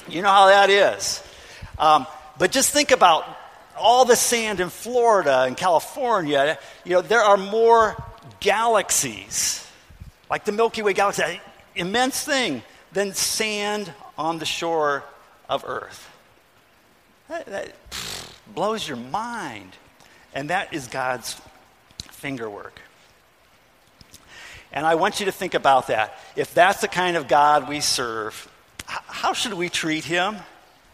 You 0.08 0.22
know 0.22 0.28
how 0.28 0.46
that 0.46 0.70
is. 0.70 1.20
Um, 1.80 2.06
but 2.38 2.52
just 2.52 2.70
think 2.70 2.92
about 2.92 3.26
all 3.76 4.04
the 4.04 4.14
sand 4.14 4.60
in 4.60 4.68
Florida 4.68 5.42
and 5.48 5.56
California. 5.56 6.56
You 6.84 6.92
know, 6.92 7.02
there 7.02 7.22
are 7.22 7.36
more 7.36 8.00
galaxies, 8.38 9.68
like 10.30 10.44
the 10.44 10.52
Milky 10.52 10.82
Way 10.82 10.92
galaxy, 10.92 11.24
an 11.24 11.40
immense 11.74 12.22
thing, 12.22 12.62
than 12.92 13.14
sand 13.14 13.92
on 14.16 14.38
the 14.38 14.46
shore 14.46 15.02
of 15.48 15.64
Earth. 15.66 16.08
That, 17.26 17.46
that 17.46 17.72
blows 18.54 18.86
your 18.86 18.96
mind. 18.96 19.72
And 20.34 20.50
that 20.50 20.72
is 20.72 20.86
God's 20.86 21.40
finger 22.10 22.48
work. 22.48 22.80
And 24.72 24.86
I 24.86 24.94
want 24.94 25.18
you 25.18 25.26
to 25.26 25.32
think 25.32 25.54
about 25.54 25.88
that. 25.88 26.16
If 26.36 26.54
that's 26.54 26.80
the 26.80 26.88
kind 26.88 27.16
of 27.16 27.26
God 27.26 27.68
we 27.68 27.80
serve, 27.80 28.48
how 28.86 29.32
should 29.32 29.54
we 29.54 29.68
treat 29.68 30.04
him? 30.04 30.36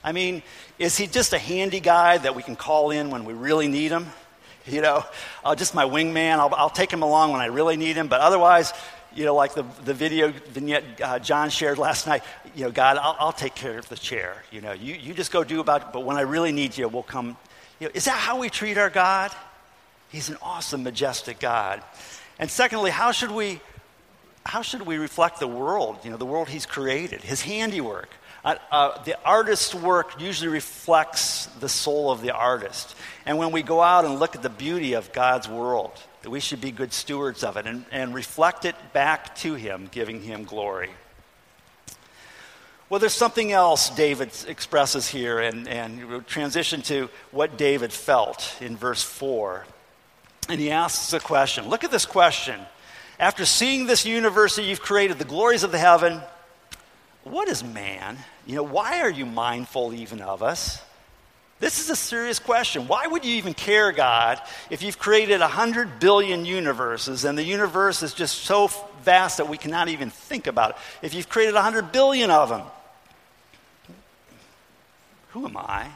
I 0.02 0.12
mean, 0.12 0.42
is 0.78 0.96
he 0.96 1.06
just 1.06 1.32
a 1.32 1.38
handy 1.38 1.80
guy 1.80 2.18
that 2.18 2.34
we 2.34 2.42
can 2.42 2.56
call 2.56 2.90
in 2.90 3.10
when 3.10 3.24
we 3.24 3.34
really 3.34 3.68
need 3.68 3.90
him? 3.90 4.06
You 4.68 4.80
know, 4.80 5.04
uh, 5.44 5.54
just 5.54 5.76
my 5.76 5.84
wingman. 5.84 6.40
I'll, 6.40 6.52
I'll 6.52 6.70
take 6.70 6.92
him 6.92 7.04
along 7.04 7.30
when 7.30 7.40
I 7.40 7.46
really 7.46 7.76
need 7.76 7.94
him. 7.94 8.08
But 8.08 8.20
otherwise, 8.20 8.72
you 9.14 9.24
know, 9.24 9.36
like 9.36 9.54
the, 9.54 9.64
the 9.84 9.94
video 9.94 10.32
vignette 10.48 11.00
uh, 11.00 11.20
John 11.20 11.50
shared 11.50 11.78
last 11.78 12.08
night, 12.08 12.24
you 12.56 12.64
know, 12.64 12.72
God, 12.72 12.96
I'll, 12.96 13.16
I'll, 13.20 13.32
take 13.32 13.54
care 13.54 13.78
of 13.78 13.88
the 13.88 13.94
chair. 13.94 14.42
You 14.50 14.60
know, 14.60 14.72
you, 14.72 14.94
you 14.94 15.14
just 15.14 15.30
go 15.30 15.44
do 15.44 15.60
about 15.60 15.82
it, 15.82 15.86
but 15.92 16.04
when 16.04 16.16
I 16.16 16.22
really 16.22 16.50
need 16.50 16.76
you, 16.76 16.88
we'll 16.88 17.04
come. 17.04 17.36
You 17.80 17.88
know, 17.88 17.92
is 17.94 18.06
that 18.06 18.18
how 18.18 18.38
we 18.38 18.48
treat 18.48 18.78
our 18.78 18.90
God? 18.90 19.32
He's 20.08 20.28
an 20.28 20.38
awesome, 20.40 20.82
majestic 20.82 21.38
God. 21.38 21.82
And 22.38 22.50
secondly, 22.50 22.90
how 22.90 23.12
should 23.12 23.30
we, 23.30 23.60
how 24.44 24.62
should 24.62 24.82
we 24.82 24.98
reflect 24.98 25.40
the 25.40 25.48
world, 25.48 25.98
you 26.04 26.10
know, 26.10 26.16
the 26.16 26.26
world 26.26 26.48
he's 26.48 26.66
created, 26.66 27.22
his 27.22 27.42
handiwork? 27.42 28.08
Uh, 28.44 28.54
uh, 28.70 29.02
the 29.02 29.18
artist's 29.24 29.74
work 29.74 30.20
usually 30.20 30.48
reflects 30.48 31.46
the 31.58 31.68
soul 31.68 32.10
of 32.10 32.22
the 32.22 32.30
artist. 32.30 32.94
And 33.24 33.38
when 33.38 33.50
we 33.50 33.62
go 33.62 33.82
out 33.82 34.04
and 34.04 34.20
look 34.20 34.36
at 34.36 34.42
the 34.42 34.50
beauty 34.50 34.92
of 34.92 35.12
God's 35.12 35.48
world, 35.48 35.92
we 36.26 36.40
should 36.40 36.60
be 36.60 36.70
good 36.70 36.92
stewards 36.92 37.42
of 37.42 37.56
it 37.56 37.66
and, 37.66 37.84
and 37.90 38.14
reflect 38.14 38.64
it 38.64 38.76
back 38.92 39.34
to 39.36 39.54
Him, 39.54 39.88
giving 39.90 40.22
Him 40.22 40.44
glory. 40.44 40.90
Well, 42.88 43.00
there's 43.00 43.14
something 43.14 43.50
else 43.50 43.90
David 43.90 44.30
expresses 44.46 45.08
here, 45.08 45.40
and, 45.40 45.66
and 45.66 46.24
transition 46.28 46.82
to 46.82 47.10
what 47.32 47.58
David 47.58 47.92
felt 47.92 48.56
in 48.60 48.76
verse 48.76 49.02
4. 49.02 49.66
And 50.48 50.60
he 50.60 50.70
asks 50.70 51.12
a 51.12 51.18
question. 51.18 51.68
Look 51.68 51.82
at 51.82 51.90
this 51.90 52.06
question. 52.06 52.60
After 53.18 53.44
seeing 53.44 53.86
this 53.86 54.06
universe 54.06 54.54
that 54.56 54.62
you've 54.62 54.82
created, 54.82 55.18
the 55.18 55.24
glories 55.24 55.64
of 55.64 55.72
the 55.72 55.78
heaven, 55.78 56.20
what 57.24 57.48
is 57.48 57.64
man? 57.64 58.18
You 58.46 58.54
know, 58.54 58.62
why 58.62 59.00
are 59.00 59.10
you 59.10 59.26
mindful 59.26 59.92
even 59.92 60.20
of 60.20 60.44
us? 60.44 60.80
This 61.58 61.80
is 61.80 61.88
a 61.88 61.96
serious 61.96 62.38
question. 62.38 62.86
Why 62.86 63.06
would 63.06 63.24
you 63.24 63.34
even 63.36 63.54
care, 63.54 63.90
God, 63.90 64.40
if 64.68 64.82
you've 64.82 64.98
created 64.98 65.40
100 65.40 65.98
billion 65.98 66.44
universes 66.44 67.24
and 67.24 67.38
the 67.38 67.44
universe 67.44 68.02
is 68.02 68.12
just 68.12 68.42
so 68.42 68.68
vast 69.02 69.38
that 69.38 69.48
we 69.48 69.56
cannot 69.56 69.88
even 69.88 70.10
think 70.10 70.46
about 70.46 70.70
it? 70.70 70.76
If 71.02 71.14
you've 71.14 71.30
created 71.30 71.54
100 71.54 71.92
billion 71.92 72.30
of 72.30 72.50
them, 72.50 72.62
who 75.30 75.46
am 75.46 75.56
I? 75.56 75.88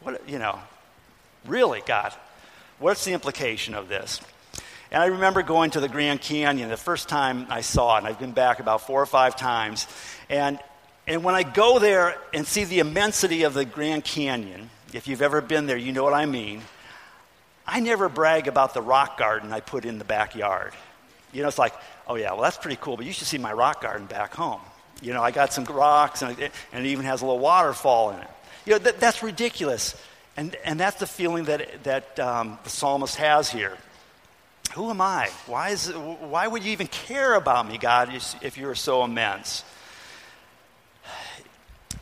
What, 0.00 0.28
you 0.28 0.40
know, 0.40 0.58
really, 1.46 1.82
God, 1.86 2.12
what's 2.80 3.04
the 3.04 3.12
implication 3.12 3.74
of 3.74 3.88
this? 3.88 4.20
And 4.90 5.00
I 5.00 5.06
remember 5.06 5.42
going 5.42 5.70
to 5.70 5.80
the 5.80 5.88
Grand 5.88 6.20
Canyon 6.20 6.68
the 6.68 6.76
first 6.76 7.08
time 7.08 7.46
I 7.50 7.60
saw 7.60 7.96
it, 7.96 7.98
and 7.98 8.08
I've 8.08 8.18
been 8.18 8.32
back 8.32 8.58
about 8.58 8.86
four 8.86 9.00
or 9.00 9.06
five 9.06 9.36
times. 9.36 9.86
And 10.28 10.58
and 11.06 11.24
when 11.24 11.34
I 11.34 11.42
go 11.42 11.78
there 11.78 12.16
and 12.32 12.46
see 12.46 12.64
the 12.64 12.78
immensity 12.78 13.42
of 13.42 13.54
the 13.54 13.64
Grand 13.64 14.04
Canyon, 14.04 14.70
if 14.92 15.08
you've 15.08 15.22
ever 15.22 15.40
been 15.40 15.66
there, 15.66 15.76
you 15.76 15.92
know 15.92 16.04
what 16.04 16.14
I 16.14 16.26
mean. 16.26 16.62
I 17.66 17.80
never 17.80 18.08
brag 18.08 18.48
about 18.48 18.74
the 18.74 18.82
rock 18.82 19.18
garden 19.18 19.52
I 19.52 19.60
put 19.60 19.84
in 19.84 19.98
the 19.98 20.04
backyard. 20.04 20.72
You 21.32 21.42
know, 21.42 21.48
it's 21.48 21.58
like, 21.58 21.74
oh 22.06 22.16
yeah, 22.16 22.32
well 22.32 22.42
that's 22.42 22.58
pretty 22.58 22.78
cool, 22.80 22.96
but 22.96 23.06
you 23.06 23.12
should 23.12 23.26
see 23.26 23.38
my 23.38 23.52
rock 23.52 23.82
garden 23.82 24.06
back 24.06 24.34
home. 24.34 24.60
You 25.00 25.12
know, 25.12 25.22
I 25.22 25.30
got 25.30 25.52
some 25.52 25.64
rocks 25.64 26.22
and 26.22 26.38
and 26.72 26.86
it 26.86 26.88
even 26.90 27.04
has 27.04 27.22
a 27.22 27.26
little 27.26 27.40
waterfall 27.40 28.10
in 28.10 28.20
it. 28.20 28.28
You 28.64 28.72
know, 28.72 28.78
that, 28.78 29.00
that's 29.00 29.22
ridiculous. 29.22 29.96
And, 30.36 30.56
and 30.64 30.80
that's 30.80 30.98
the 30.98 31.06
feeling 31.06 31.44
that, 31.44 31.84
that 31.84 32.18
um, 32.18 32.58
the 32.64 32.70
psalmist 32.70 33.16
has 33.16 33.50
here. 33.50 33.76
Who 34.74 34.88
am 34.88 35.00
I? 35.00 35.28
Why, 35.46 35.70
is, 35.70 35.88
why 35.88 36.46
would 36.46 36.64
you 36.64 36.72
even 36.72 36.86
care 36.86 37.34
about 37.34 37.68
me, 37.68 37.76
God, 37.76 38.10
if 38.40 38.56
you're 38.56 38.74
so 38.74 39.04
immense? 39.04 39.64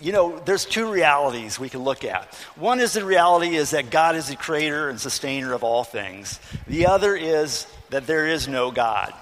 You 0.01 0.13
know, 0.13 0.39
there's 0.39 0.65
two 0.65 0.91
realities 0.91 1.59
we 1.59 1.69
can 1.69 1.81
look 1.81 2.05
at. 2.05 2.35
One 2.57 2.81
is 2.81 2.95
the 2.95 3.05
reality 3.05 3.55
is 3.55 3.71
that 3.71 3.91
God 3.91 4.17
is 4.17 4.29
the 4.29 4.37
creator 4.37 4.89
and 4.89 4.99
sustainer 4.99 5.53
of 5.53 5.63
all 5.63 5.85
things. 5.85 6.41
The 6.67 6.87
other 6.87 7.15
is 7.15 7.67
that 7.91 8.07
there 8.07 8.27
is 8.27 8.49
no 8.49 8.71
God. 8.71 9.13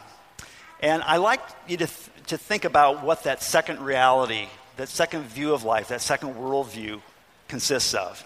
And 0.80 1.02
I 1.02 1.16
like 1.16 1.40
you 1.66 1.76
to, 1.78 1.86
th- 1.86 2.10
to 2.28 2.38
think 2.38 2.64
about 2.64 3.02
what 3.02 3.24
that 3.24 3.42
second 3.42 3.80
reality, 3.80 4.46
that 4.76 4.88
second 4.88 5.24
view 5.24 5.52
of 5.52 5.64
life, 5.64 5.88
that 5.88 6.00
second 6.00 6.34
worldview 6.34 7.00
consists 7.48 7.94
of. 7.94 8.24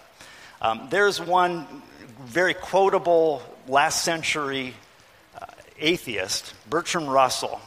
Um, 0.61 0.89
there's 0.91 1.21
one 1.21 1.67
very 2.25 2.55
quotable 2.55 3.43
last 3.67 4.05
century 4.05 4.75
uh, 5.41 5.47
atheist, 5.79 6.53
Bertrand 6.69 7.11
Russell, 7.11 7.61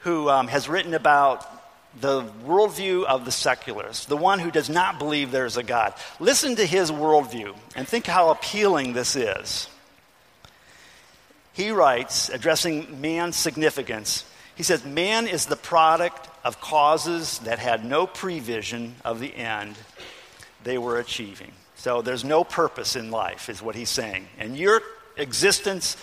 who 0.00 0.28
um, 0.28 0.48
has 0.48 0.68
written 0.68 0.92
about 0.92 1.55
the 2.00 2.22
worldview 2.46 3.04
of 3.04 3.24
the 3.24 3.32
secularist, 3.32 4.08
the 4.08 4.16
one 4.16 4.38
who 4.38 4.50
does 4.50 4.68
not 4.68 4.98
believe 4.98 5.30
there's 5.30 5.56
a 5.56 5.62
God. 5.62 5.94
Listen 6.20 6.56
to 6.56 6.66
his 6.66 6.90
worldview 6.90 7.54
and 7.74 7.88
think 7.88 8.06
how 8.06 8.30
appealing 8.30 8.92
this 8.92 9.16
is. 9.16 9.68
He 11.52 11.70
writes, 11.70 12.28
addressing 12.28 13.00
man's 13.00 13.36
significance, 13.36 14.24
he 14.56 14.62
says, 14.62 14.84
Man 14.84 15.26
is 15.26 15.46
the 15.46 15.56
product 15.56 16.28
of 16.44 16.60
causes 16.60 17.38
that 17.40 17.58
had 17.58 17.84
no 17.84 18.06
prevision 18.06 18.94
of 19.04 19.20
the 19.20 19.34
end 19.34 19.76
they 20.64 20.78
were 20.78 20.98
achieving. 20.98 21.52
So 21.76 22.02
there's 22.02 22.24
no 22.24 22.44
purpose 22.44 22.96
in 22.96 23.10
life, 23.10 23.48
is 23.48 23.62
what 23.62 23.74
he's 23.74 23.90
saying. 23.90 24.28
And 24.38 24.56
your 24.56 24.82
existence 25.16 25.96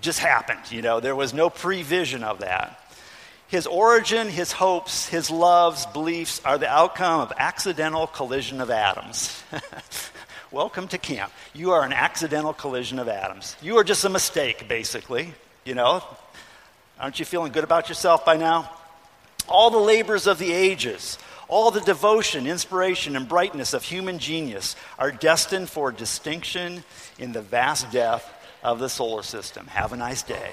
just 0.00 0.18
happened, 0.18 0.60
you 0.70 0.82
know, 0.82 1.00
there 1.00 1.14
was 1.14 1.32
no 1.34 1.50
prevision 1.50 2.24
of 2.24 2.40
that. 2.40 2.80
His 3.54 3.68
origin, 3.68 4.28
his 4.28 4.50
hopes, 4.50 5.06
his 5.06 5.30
loves, 5.30 5.86
beliefs 5.86 6.40
are 6.44 6.58
the 6.58 6.68
outcome 6.68 7.20
of 7.20 7.32
accidental 7.36 8.08
collision 8.08 8.60
of 8.60 8.68
atoms. 8.68 9.44
Welcome 10.50 10.88
to 10.88 10.98
camp. 10.98 11.30
You 11.52 11.70
are 11.70 11.84
an 11.84 11.92
accidental 11.92 12.52
collision 12.52 12.98
of 12.98 13.06
atoms. 13.06 13.54
You 13.62 13.78
are 13.78 13.84
just 13.84 14.04
a 14.04 14.08
mistake, 14.08 14.68
basically. 14.68 15.34
You 15.64 15.76
know? 15.76 16.02
Aren't 16.98 17.20
you 17.20 17.24
feeling 17.24 17.52
good 17.52 17.62
about 17.62 17.88
yourself 17.88 18.24
by 18.24 18.36
now? 18.36 18.72
All 19.48 19.70
the 19.70 19.78
labors 19.78 20.26
of 20.26 20.40
the 20.40 20.52
ages, 20.52 21.16
All 21.46 21.70
the 21.70 21.80
devotion, 21.80 22.48
inspiration, 22.48 23.14
and 23.14 23.28
brightness 23.28 23.72
of 23.72 23.84
human 23.84 24.18
genius 24.18 24.74
are 24.98 25.12
destined 25.12 25.70
for 25.70 25.92
distinction 25.92 26.82
in 27.20 27.30
the 27.30 27.42
vast 27.42 27.92
depth 27.92 28.28
of 28.64 28.80
the 28.80 28.88
solar 28.88 29.22
system. 29.22 29.68
Have 29.68 29.92
a 29.92 29.96
nice 29.96 30.24
day. 30.24 30.50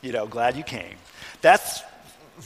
You 0.00 0.10
know, 0.10 0.26
glad 0.26 0.56
you 0.56 0.64
came. 0.64 0.96
That's, 1.40 1.84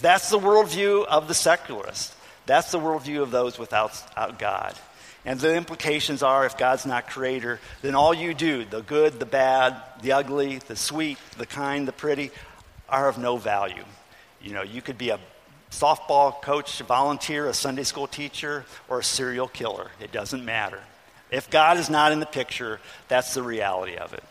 that's 0.01 0.31
the 0.31 0.39
worldview 0.39 1.07
of 1.07 1.29
the 1.29 1.35
secularist. 1.35 2.15
That's 2.47 2.71
the 2.71 2.79
worldview 2.79 3.23
of 3.23 3.31
those 3.31 3.59
without, 3.59 3.91
without 3.91 4.39
God. 4.39 4.75
And 5.25 5.41
the 5.41 5.57
implications 5.57 6.23
are 6.23 6.47
if 6.47 6.57
God's 6.57 6.87
not 6.87 7.09
creator, 7.09 7.59
then 7.83 7.97
all 7.97 8.15
you 8.15 8.33
do, 8.33 8.65
the 8.65 8.83
good, 8.83 9.19
the 9.19 9.27
bad, 9.27 9.77
the 10.01 10.13
ugly, 10.13 10.59
the 10.59 10.77
sweet, 10.77 11.19
the 11.37 11.47
kind, 11.47 11.89
the 11.89 11.93
pretty, 11.93 12.31
are 12.89 13.09
of 13.09 13.19
no 13.19 13.37
value. 13.37 13.85
You 14.41 14.53
know, 14.53 14.63
you 14.63 14.81
could 14.81 14.97
be 14.97 15.11
a 15.11 15.19
softball 15.73 16.41
coach, 16.41 16.81
a 16.81 16.85
volunteer, 16.85 17.49
a 17.49 17.55
Sunday 17.55 17.83
school 17.83 18.07
teacher, 18.07 18.65
or 18.89 19.01
a 19.01 19.05
serial 19.05 19.49
killer. 19.49 19.91
It 20.01 20.13
doesn't 20.13 20.45
matter. 20.45 20.81
If 21.33 21.51
God 21.51 21.77
is 21.79 21.91
not 21.91 22.13
in 22.13 22.21
the 22.21 22.27
picture, 22.27 22.79
that's 23.09 23.35
the 23.35 23.43
reality 23.43 23.97
of 23.97 24.13
it. 24.13 24.23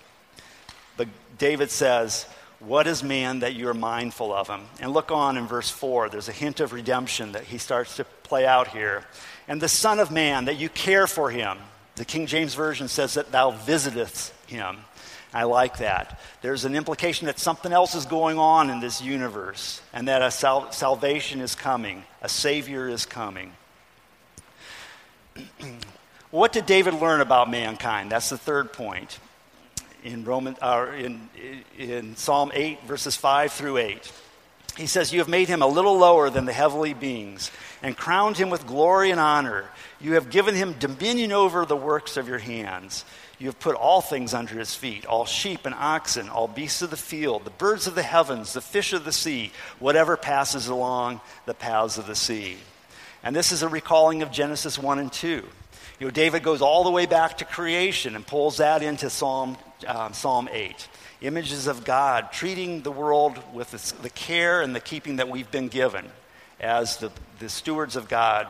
But 0.95 1.09
David 1.37 1.71
says, 1.71 2.25
What 2.65 2.87
is 2.87 3.03
man 3.03 3.39
that 3.39 3.53
you 3.53 3.69
are 3.69 3.75
mindful 3.75 4.33
of 4.33 4.47
him? 4.49 4.61
And 4.79 4.91
look 4.91 5.11
on 5.11 5.37
in 5.37 5.45
verse 5.45 5.69
4. 5.69 6.09
There's 6.09 6.29
a 6.29 6.33
hint 6.33 6.59
of 6.59 6.73
redemption 6.73 7.33
that 7.33 7.43
he 7.43 7.57
starts 7.59 7.97
to 7.97 8.05
play 8.23 8.45
out 8.45 8.69
here 8.69 9.05
and 9.47 9.61
the 9.61 9.69
Son 9.69 9.99
of 9.99 10.11
Man, 10.11 10.45
that 10.45 10.57
you 10.57 10.69
care 10.69 11.07
for 11.07 11.29
him. 11.29 11.57
The 11.95 12.05
King 12.05 12.25
James 12.25 12.55
Version 12.55 12.87
says 12.87 13.13
that 13.13 13.31
thou 13.31 13.51
visitest 13.51 14.33
him. 14.47 14.77
I 15.33 15.43
like 15.43 15.77
that. 15.77 16.19
There's 16.41 16.65
an 16.65 16.75
implication 16.75 17.27
that 17.27 17.39
something 17.39 17.71
else 17.71 17.93
is 17.93 18.05
going 18.05 18.39
on 18.39 18.69
in 18.69 18.79
this 18.79 19.01
universe 19.01 19.81
and 19.93 20.07
that 20.07 20.21
a 20.21 20.31
sal- 20.31 20.71
salvation 20.71 21.41
is 21.41 21.55
coming, 21.55 22.03
a 22.21 22.29
Savior 22.29 22.87
is 22.87 23.05
coming. 23.05 23.51
what 26.31 26.53
did 26.53 26.65
David 26.65 26.95
learn 26.95 27.21
about 27.21 27.49
mankind? 27.49 28.11
That's 28.11 28.29
the 28.29 28.37
third 28.37 28.71
point 28.73 29.19
in, 30.05 30.23
Roman, 30.23 30.55
uh, 30.61 30.87
in, 30.97 31.29
in 31.77 32.15
Psalm 32.15 32.51
8, 32.53 32.83
verses 32.83 33.15
5 33.15 33.51
through 33.51 33.77
8. 33.77 34.11
He 34.77 34.87
says, 34.87 35.11
You 35.11 35.19
have 35.19 35.27
made 35.27 35.47
him 35.47 35.61
a 35.61 35.67
little 35.67 35.97
lower 35.97 36.29
than 36.29 36.45
the 36.45 36.53
heavenly 36.53 36.93
beings 36.93 37.51
and 37.81 37.97
crowned 37.97 38.37
him 38.37 38.49
with 38.49 38.67
glory 38.67 39.11
and 39.11 39.19
honor. 39.19 39.65
You 39.99 40.13
have 40.13 40.29
given 40.29 40.53
him 40.53 40.75
dominion 40.79 41.31
over 41.31 41.65
the 41.65 41.75
works 41.75 42.17
of 42.17 42.27
your 42.27 42.37
hands. 42.37 43.03
You 43.39 43.47
have 43.47 43.59
put 43.59 43.75
all 43.75 44.01
things 44.01 44.33
under 44.33 44.57
his 44.57 44.75
feet 44.75 45.05
all 45.05 45.25
sheep 45.25 45.65
and 45.65 45.75
oxen, 45.75 46.29
all 46.29 46.47
beasts 46.47 46.81
of 46.81 46.89
the 46.89 46.97
field, 46.97 47.43
the 47.43 47.49
birds 47.49 47.87
of 47.87 47.95
the 47.95 48.03
heavens, 48.03 48.53
the 48.53 48.61
fish 48.61 48.93
of 48.93 49.05
the 49.05 49.11
sea, 49.11 49.51
whatever 49.79 50.15
passes 50.17 50.67
along 50.67 51.19
the 51.45 51.53
paths 51.53 51.97
of 51.97 52.07
the 52.07 52.15
sea. 52.15 52.57
And 53.23 53.35
this 53.35 53.51
is 53.51 53.63
a 53.63 53.67
recalling 53.67 54.21
of 54.21 54.31
Genesis 54.31 54.77
1 54.77 54.99
and 54.99 55.11
2. 55.11 55.43
You 55.99 56.07
know, 56.07 56.11
David 56.11 56.43
goes 56.43 56.61
all 56.61 56.83
the 56.83 56.91
way 56.91 57.05
back 57.05 57.37
to 57.37 57.45
creation 57.45 58.15
and 58.15 58.27
pulls 58.27 58.57
that 58.57 58.83
into 58.83 59.09
Psalm, 59.09 59.57
uh, 59.87 60.11
Psalm 60.11 60.49
8 60.51 60.87
images 61.21 61.67
of 61.67 61.85
God, 61.85 62.31
treating 62.31 62.81
the 62.81 62.91
world 62.91 63.39
with 63.53 63.71
the 64.01 64.09
care 64.09 64.61
and 64.61 64.75
the 64.75 64.79
keeping 64.79 65.15
that 65.15 65.29
we've 65.29 65.49
been 65.49 65.69
given 65.69 66.05
as 66.59 66.97
the, 66.97 67.11
the 67.39 67.49
stewards 67.49 67.95
of 67.95 68.07
God. 68.07 68.47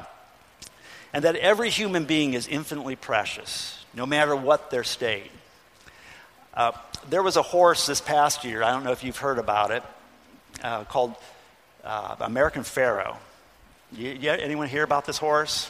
And 1.14 1.24
that 1.24 1.36
every 1.36 1.70
human 1.70 2.06
being 2.06 2.34
is 2.34 2.48
infinitely 2.48 2.96
precious, 2.96 3.84
no 3.94 4.06
matter 4.06 4.36
what 4.36 4.72
their 4.72 4.84
state. 4.84 5.32
Uh, 6.54 6.72
there 7.10 7.24
was 7.24 7.38
a 7.38 7.42
horse 7.42 7.86
this 7.86 8.02
past 8.02 8.44
year, 8.44 8.64
I 8.64 8.72
don't 8.72 8.84
know 8.84 8.92
if 8.92 9.04
you've 9.04 9.18
heard 9.18 9.40
about 9.40 9.72
it, 9.72 9.84
uh, 10.64 10.84
called 10.86 11.16
uh, 11.84 12.16
American 12.20 12.64
Pharoah. 12.64 13.18
You, 13.94 14.10
you, 14.10 14.32
anyone 14.32 14.68
hear 14.68 14.84
about 14.84 15.06
this 15.06 15.18
horse? 15.18 15.70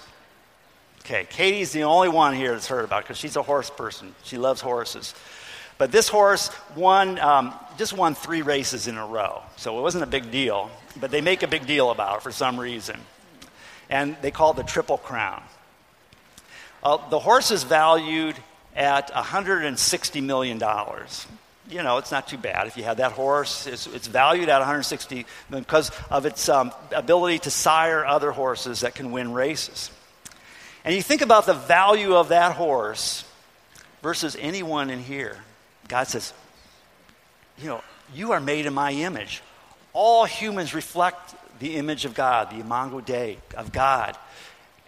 Okay, 1.05 1.27
Katie's 1.29 1.71
the 1.71 1.83
only 1.83 2.09
one 2.09 2.33
here 2.33 2.53
that's 2.53 2.65
heard 2.65 2.83
about 2.83 3.03
because 3.03 3.19
she's 3.19 3.35
a 3.35 3.43
horse 3.43 3.69
person. 3.69 4.15
She 4.23 4.39
loves 4.39 4.59
horses. 4.59 5.13
But 5.77 5.91
this 5.91 6.07
horse 6.07 6.49
won, 6.75 7.19
um, 7.19 7.53
just 7.77 7.93
won 7.93 8.15
three 8.15 8.41
races 8.41 8.87
in 8.87 8.97
a 8.97 9.05
row. 9.05 9.43
So 9.55 9.77
it 9.77 9.83
wasn't 9.83 10.03
a 10.03 10.07
big 10.07 10.31
deal, 10.31 10.71
but 10.99 11.11
they 11.11 11.21
make 11.21 11.43
a 11.43 11.47
big 11.47 11.67
deal 11.67 11.91
about 11.91 12.17
it 12.17 12.23
for 12.23 12.31
some 12.31 12.59
reason. 12.59 12.99
And 13.87 14.17
they 14.23 14.31
call 14.31 14.51
it 14.51 14.57
the 14.57 14.63
Triple 14.63 14.97
Crown. 14.97 15.43
Uh, 16.83 16.97
the 17.11 17.19
horse 17.19 17.51
is 17.51 17.63
valued 17.63 18.35
at 18.75 19.11
$160 19.13 20.23
million. 20.23 20.59
You 21.69 21.83
know, 21.83 21.99
it's 21.99 22.11
not 22.11 22.27
too 22.27 22.39
bad 22.39 22.65
if 22.65 22.77
you 22.77 22.83
have 22.85 22.97
that 22.97 23.11
horse. 23.11 23.67
It's, 23.67 23.85
it's 23.85 24.07
valued 24.07 24.49
at 24.49 24.57
160 24.57 25.27
because 25.51 25.91
of 26.09 26.25
its 26.25 26.49
um, 26.49 26.71
ability 26.91 27.39
to 27.39 27.51
sire 27.51 28.03
other 28.03 28.31
horses 28.31 28.79
that 28.79 28.95
can 28.95 29.11
win 29.11 29.33
races. 29.33 29.91
And 30.85 30.93
you 30.93 31.01
think 31.01 31.21
about 31.21 31.47
the 31.47 31.53
value 31.53 32.15
of 32.15 32.29
that 32.29 32.55
horse 32.55 33.25
versus 34.03 34.37
anyone 34.39 34.91
in 34.91 34.99
here. 34.99 35.35
God 35.87 36.07
says, 36.07 36.31
you 37.57 37.67
know, 37.67 37.81
you 38.13 38.33
are 38.33 38.39
made 38.39 38.67
in 38.67 38.73
my 38.73 38.91
image. 38.91 39.41
All 39.93 40.25
humans 40.25 40.75
reflect 40.75 41.33
the 41.59 41.77
image 41.77 42.05
of 42.05 42.13
God, 42.13 42.51
the 42.51 42.59
imago 42.59 43.01
Dei 43.01 43.39
of 43.57 43.71
God. 43.71 44.15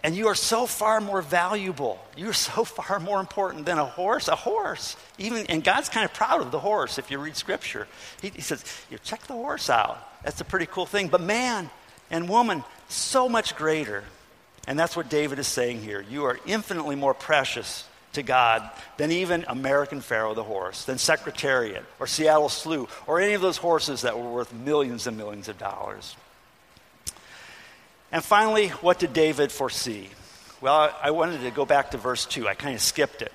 And 0.04 0.14
you 0.14 0.28
are 0.28 0.36
so 0.36 0.66
far 0.66 1.00
more 1.00 1.20
valuable. 1.20 1.98
You're 2.16 2.32
so 2.32 2.62
far 2.78 3.00
more 3.00 3.18
important 3.18 3.66
than 3.66 3.78
a 3.78 3.84
horse. 3.84 4.28
A 4.28 4.36
horse, 4.36 4.96
even, 5.18 5.46
and 5.46 5.64
God's 5.64 5.88
kind 5.88 6.04
of 6.04 6.14
proud 6.14 6.40
of 6.40 6.52
the 6.52 6.60
horse 6.60 6.98
if 6.98 7.10
you 7.10 7.18
read 7.18 7.36
Scripture. 7.36 7.88
He, 8.22 8.28
he 8.28 8.40
says, 8.40 8.64
you 8.88 8.98
check 9.02 9.26
the 9.26 9.32
horse 9.32 9.68
out. 9.68 9.98
That's 10.22 10.40
a 10.40 10.44
pretty 10.44 10.66
cool 10.66 10.86
thing. 10.86 11.08
But 11.08 11.22
man 11.22 11.70
and 12.08 12.28
woman, 12.28 12.62
so 12.88 13.28
much 13.28 13.56
greater. 13.56 14.04
And 14.68 14.78
that's 14.78 14.94
what 14.94 15.08
David 15.08 15.38
is 15.38 15.46
saying 15.46 15.80
here. 15.80 16.04
You 16.10 16.26
are 16.26 16.38
infinitely 16.44 16.94
more 16.94 17.14
precious 17.14 17.88
to 18.12 18.22
God 18.22 18.68
than 18.98 19.10
even 19.10 19.46
American 19.48 20.02
Pharoah 20.02 20.34
the 20.34 20.44
horse, 20.44 20.84
than 20.84 20.98
Secretariat 20.98 21.86
or 21.98 22.06
Seattle 22.06 22.50
Slew 22.50 22.86
or 23.06 23.18
any 23.18 23.32
of 23.32 23.40
those 23.40 23.56
horses 23.56 24.02
that 24.02 24.18
were 24.18 24.30
worth 24.30 24.52
millions 24.52 25.06
and 25.06 25.16
millions 25.16 25.48
of 25.48 25.56
dollars. 25.56 26.14
And 28.12 28.22
finally, 28.22 28.68
what 28.68 28.98
did 28.98 29.14
David 29.14 29.50
foresee? 29.50 30.10
Well, 30.60 30.94
I 31.02 31.12
wanted 31.12 31.40
to 31.40 31.50
go 31.50 31.64
back 31.64 31.92
to 31.92 31.96
verse 31.96 32.26
2. 32.26 32.46
I 32.46 32.52
kind 32.52 32.74
of 32.74 32.82
skipped 32.82 33.22
it. 33.22 33.32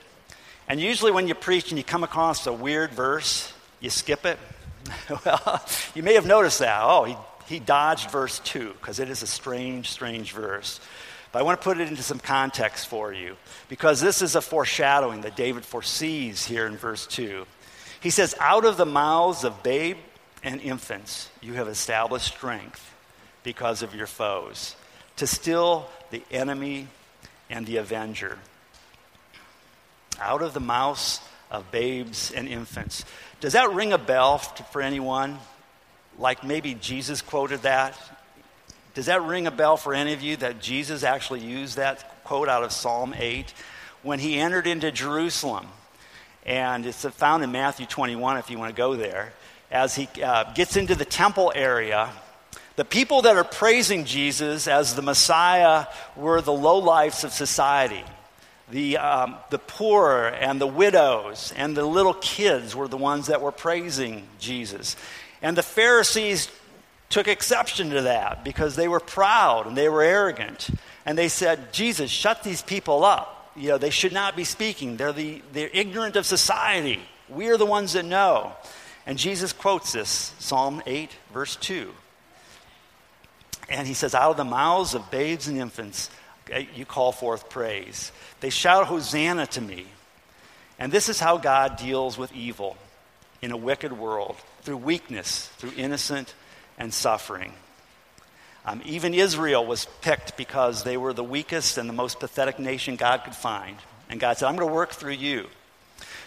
And 0.67 0.79
usually, 0.79 1.11
when 1.11 1.27
you 1.27 1.33
preach 1.33 1.71
and 1.71 1.79
you 1.79 1.83
come 1.83 2.03
across 2.03 2.45
a 2.45 2.53
weird 2.53 2.91
verse, 2.91 3.51
you 3.79 3.89
skip 3.89 4.27
it. 4.27 4.37
well, 5.25 5.65
you 5.95 6.03
may 6.03 6.13
have 6.13 6.27
noticed 6.27 6.59
that. 6.59 6.81
Oh, 6.83 7.05
he, 7.05 7.17
he 7.47 7.57
dodged 7.57 8.11
verse 8.11 8.37
2 8.39 8.73
because 8.73 8.99
it 8.99 9.09
is 9.09 9.23
a 9.23 9.27
strange, 9.27 9.89
strange 9.89 10.31
verse. 10.31 10.79
But 11.33 11.39
I 11.39 11.41
want 11.41 11.59
to 11.59 11.63
put 11.63 11.79
it 11.79 11.89
into 11.89 12.03
some 12.03 12.19
context 12.19 12.87
for 12.87 13.11
you 13.11 13.35
because 13.67 13.99
this 13.99 14.21
is 14.21 14.35
a 14.35 14.41
foreshadowing 14.41 15.21
that 15.21 15.35
David 15.35 15.65
foresees 15.65 16.45
here 16.45 16.67
in 16.67 16.77
verse 16.77 17.07
2. 17.07 17.47
He 18.01 18.11
says, 18.11 18.35
Out 18.39 18.65
of 18.65 18.77
the 18.77 18.85
mouths 18.85 19.43
of 19.43 19.63
babe 19.63 19.97
and 20.43 20.61
infants 20.61 21.29
you 21.41 21.53
have 21.53 21.67
established 21.67 22.27
strength 22.27 22.93
because 23.41 23.81
of 23.81 23.95
your 23.95 24.05
foes, 24.05 24.75
to 25.15 25.25
still 25.25 25.87
the 26.11 26.21
enemy 26.29 26.87
and 27.49 27.65
the 27.65 27.77
avenger. 27.77 28.37
Out 30.21 30.43
of 30.43 30.53
the 30.53 30.59
mouths 30.59 31.19
of 31.49 31.71
babes 31.71 32.31
and 32.31 32.47
infants. 32.47 33.05
Does 33.39 33.53
that 33.53 33.73
ring 33.73 33.91
a 33.91 33.97
bell 33.97 34.37
for 34.37 34.83
anyone? 34.83 35.39
Like 36.19 36.43
maybe 36.43 36.75
Jesus 36.75 37.23
quoted 37.23 37.63
that 37.63 37.97
does 38.93 39.07
that 39.07 39.23
ring 39.23 39.47
a 39.47 39.51
bell 39.51 39.75
for 39.75 39.93
any 39.93 40.13
of 40.13 40.21
you 40.21 40.37
that 40.37 40.59
Jesus 40.59 41.03
actually 41.03 41.39
used 41.39 41.77
that 41.77 42.23
quote 42.23 42.47
out 42.47 42.63
of 42.63 42.71
Psalm 42.71 43.13
8 43.17 43.53
when 44.03 44.19
he 44.19 44.37
entered 44.37 44.67
into 44.67 44.91
Jerusalem? 44.91 45.67
And 46.45 46.85
it's 46.85 47.03
found 47.03 47.43
in 47.43 47.51
Matthew 47.51 47.85
21 47.85 48.37
if 48.37 48.49
you 48.51 48.59
want 48.59 48.69
to 48.69 48.77
go 48.77 48.95
there. 48.95 49.33
As 49.71 49.95
he 49.95 50.07
uh, 50.21 50.53
gets 50.53 50.77
into 50.77 50.93
the 50.93 51.05
temple 51.05 51.51
area, 51.55 52.11
the 52.75 52.85
people 52.85 53.23
that 53.23 53.35
are 53.35 53.43
praising 53.43 54.05
Jesus 54.05 54.67
as 54.67 54.93
the 54.93 55.01
Messiah 55.01 55.87
were 56.15 56.41
the 56.41 56.51
lowlifes 56.51 57.23
of 57.23 57.31
society. 57.31 58.03
The, 58.69 58.97
um, 58.97 59.37
the 59.49 59.59
poor 59.59 60.27
and 60.39 60.61
the 60.61 60.67
widows 60.67 61.53
and 61.55 61.75
the 61.75 61.85
little 61.85 62.13
kids 62.13 62.75
were 62.75 62.87
the 62.87 62.97
ones 62.97 63.27
that 63.27 63.41
were 63.41 63.51
praising 63.51 64.27
Jesus. 64.39 64.95
And 65.41 65.57
the 65.57 65.63
Pharisees 65.63 66.49
took 67.13 67.27
exception 67.27 67.91
to 67.91 68.01
that 68.01 68.43
because 68.43 68.75
they 68.75 68.87
were 68.87 68.99
proud 68.99 69.67
and 69.67 69.77
they 69.77 69.87
were 69.87 70.01
arrogant. 70.01 70.67
And 71.05 71.15
they 71.15 71.27
said, 71.27 71.71
Jesus, 71.71 72.09
shut 72.09 72.41
these 72.43 72.63
people 72.63 73.05
up. 73.05 73.51
You 73.55 73.69
know, 73.69 73.77
they 73.77 73.91
should 73.91 74.13
not 74.13 74.35
be 74.35 74.43
speaking. 74.43 74.97
They're, 74.97 75.13
the, 75.13 75.43
they're 75.51 75.69
ignorant 75.71 76.15
of 76.15 76.25
society. 76.25 76.99
We're 77.29 77.57
the 77.57 77.67
ones 77.67 77.93
that 77.93 78.03
know. 78.03 78.53
And 79.05 79.19
Jesus 79.19 79.53
quotes 79.53 79.91
this, 79.91 80.33
Psalm 80.39 80.81
8, 80.87 81.11
verse 81.31 81.55
2. 81.57 81.91
And 83.69 83.87
he 83.87 83.93
says, 83.93 84.15
Out 84.15 84.31
of 84.31 84.37
the 84.37 84.43
mouths 84.43 84.95
of 84.95 85.11
babes 85.11 85.47
and 85.47 85.59
infants, 85.59 86.09
eh, 86.49 86.65
you 86.73 86.83
call 86.83 87.11
forth 87.11 87.47
praise. 87.47 88.11
They 88.39 88.49
shout, 88.49 88.87
Hosanna 88.87 89.45
to 89.47 89.61
me. 89.61 89.85
And 90.79 90.91
this 90.91 91.09
is 91.09 91.19
how 91.19 91.37
God 91.37 91.77
deals 91.77 92.17
with 92.17 92.33
evil 92.33 92.75
in 93.43 93.51
a 93.51 93.57
wicked 93.57 93.93
world 93.93 94.35
through 94.63 94.77
weakness, 94.77 95.47
through 95.57 95.73
innocent 95.77 96.33
and 96.77 96.93
suffering. 96.93 97.53
Um, 98.65 98.81
even 98.85 99.13
Israel 99.13 99.65
was 99.65 99.87
picked 100.01 100.37
because 100.37 100.83
they 100.83 100.95
were 100.95 101.13
the 101.13 101.23
weakest 101.23 101.77
and 101.77 101.89
the 101.89 101.93
most 101.93 102.19
pathetic 102.19 102.59
nation 102.59 102.95
God 102.95 103.23
could 103.23 103.35
find. 103.35 103.77
And 104.09 104.19
God 104.19 104.37
said, 104.37 104.47
I'm 104.47 104.55
going 104.55 104.67
to 104.67 104.73
work 104.73 104.91
through 104.91 105.13
you. 105.13 105.47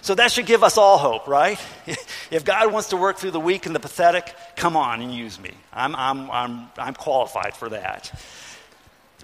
So 0.02 0.14
that 0.14 0.30
should 0.30 0.46
give 0.46 0.62
us 0.62 0.76
all 0.76 0.98
hope, 0.98 1.26
right? 1.26 1.58
if 2.30 2.44
God 2.44 2.72
wants 2.72 2.90
to 2.90 2.96
work 2.96 3.16
through 3.16 3.32
the 3.32 3.40
weak 3.40 3.66
and 3.66 3.74
the 3.74 3.80
pathetic, 3.80 4.34
come 4.54 4.76
on 4.76 5.00
and 5.00 5.12
use 5.12 5.40
me. 5.40 5.50
I'm, 5.72 5.96
I'm, 5.96 6.30
I'm, 6.30 6.68
I'm 6.76 6.94
qualified 6.94 7.54
for 7.54 7.70
that. 7.70 8.12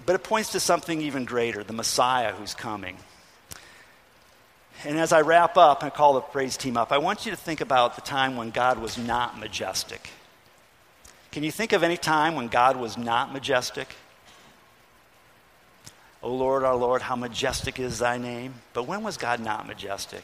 But 0.05 0.15
it 0.15 0.23
points 0.23 0.51
to 0.53 0.59
something 0.59 1.01
even 1.01 1.25
greater 1.25 1.63
the 1.63 1.73
Messiah 1.73 2.33
who's 2.33 2.53
coming. 2.53 2.97
And 4.85 4.99
as 4.99 5.13
I 5.13 5.21
wrap 5.21 5.55
up 5.55 5.83
and 5.83 5.93
call 5.93 6.13
the 6.13 6.21
praise 6.21 6.57
team 6.57 6.75
up, 6.75 6.91
I 6.91 6.97
want 6.97 7.25
you 7.25 7.31
to 7.31 7.37
think 7.37 7.61
about 7.61 7.95
the 7.95 8.01
time 8.01 8.35
when 8.35 8.49
God 8.49 8.79
was 8.79 8.97
not 8.97 9.39
majestic. 9.39 10.09
Can 11.33 11.41
you 11.41 11.49
think 11.49 11.73
of 11.73 11.81
any 11.81 11.97
time 11.97 12.35
when 12.35 12.47
God 12.47 12.75
was 12.75 12.95
not 12.95 13.33
majestic? 13.33 13.87
O 16.21 16.31
Lord, 16.31 16.63
our 16.63 16.75
Lord, 16.75 17.01
how 17.01 17.15
majestic 17.15 17.79
is 17.79 17.97
thy 17.97 18.19
name. 18.19 18.53
But 18.73 18.83
when 18.83 19.01
was 19.01 19.17
God 19.17 19.39
not 19.39 19.65
majestic? 19.65 20.23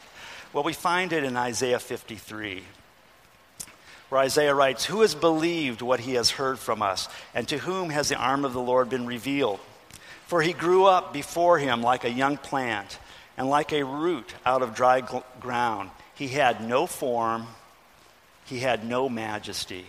Well, 0.54 0.64
we 0.64 0.74
find 0.74 1.12
it 1.12 1.24
in 1.24 1.36
Isaiah 1.36 1.80
53, 1.80 2.62
where 4.10 4.22
Isaiah 4.22 4.54
writes, 4.54 4.86
Who 4.86 5.02
has 5.02 5.16
believed 5.16 5.82
what 5.82 6.02
he 6.02 6.14
has 6.14 6.30
heard 6.30 6.60
from 6.60 6.84
us, 6.84 7.10
and 7.34 7.48
to 7.48 7.58
whom 7.58 7.90
has 7.90 8.10
the 8.10 8.16
arm 8.16 8.46
of 8.46 8.54
the 8.54 8.62
Lord 8.62 8.88
been 8.88 9.08
revealed? 9.08 9.60
For 10.28 10.44
he 10.44 10.54
grew 10.54 10.86
up 10.86 11.12
before 11.12 11.58
him 11.58 11.82
like 11.82 12.04
a 12.04 12.12
young 12.12 12.38
plant, 12.38 13.00
and 13.36 13.50
like 13.50 13.74
a 13.74 13.84
root 13.84 14.36
out 14.46 14.62
of 14.62 14.76
dry 14.76 15.02
ground. 15.40 15.90
He 16.14 16.28
had 16.28 16.64
no 16.64 16.86
form, 16.86 17.48
he 18.46 18.60
had 18.60 18.86
no 18.86 19.10
majesty. 19.10 19.88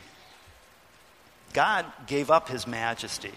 God 1.52 1.86
gave 2.06 2.30
up 2.30 2.48
his 2.48 2.66
majesty. 2.66 3.32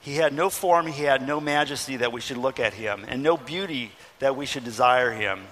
He 0.00 0.14
had 0.14 0.32
no 0.32 0.48
form, 0.48 0.86
he 0.86 1.04
had 1.04 1.26
no 1.26 1.40
majesty 1.40 1.96
that 1.96 2.12
we 2.12 2.20
should 2.20 2.38
look 2.38 2.58
at 2.58 2.72
him, 2.72 3.04
and 3.06 3.22
no 3.22 3.36
beauty 3.36 3.92
that 4.18 4.36
we 4.36 4.46
should 4.46 4.64
desire 4.64 5.12
him. 5.12 5.42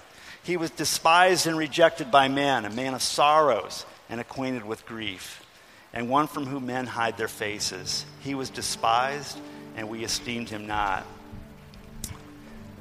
He 0.43 0.57
was 0.57 0.71
despised 0.71 1.45
and 1.45 1.57
rejected 1.57 2.09
by 2.09 2.27
men, 2.27 2.65
a 2.65 2.69
man 2.69 2.93
of 2.93 3.01
sorrows 3.01 3.85
and 4.09 4.19
acquainted 4.19 4.65
with 4.65 4.85
grief, 4.85 5.45
and 5.93 6.09
one 6.09 6.27
from 6.27 6.45
whom 6.47 6.65
men 6.65 6.87
hide 6.87 7.17
their 7.17 7.27
faces. 7.27 8.05
He 8.21 8.33
was 8.33 8.49
despised, 8.49 9.37
and 9.75 9.87
we 9.87 10.03
esteemed 10.03 10.49
him 10.49 10.65
not. 10.65 11.05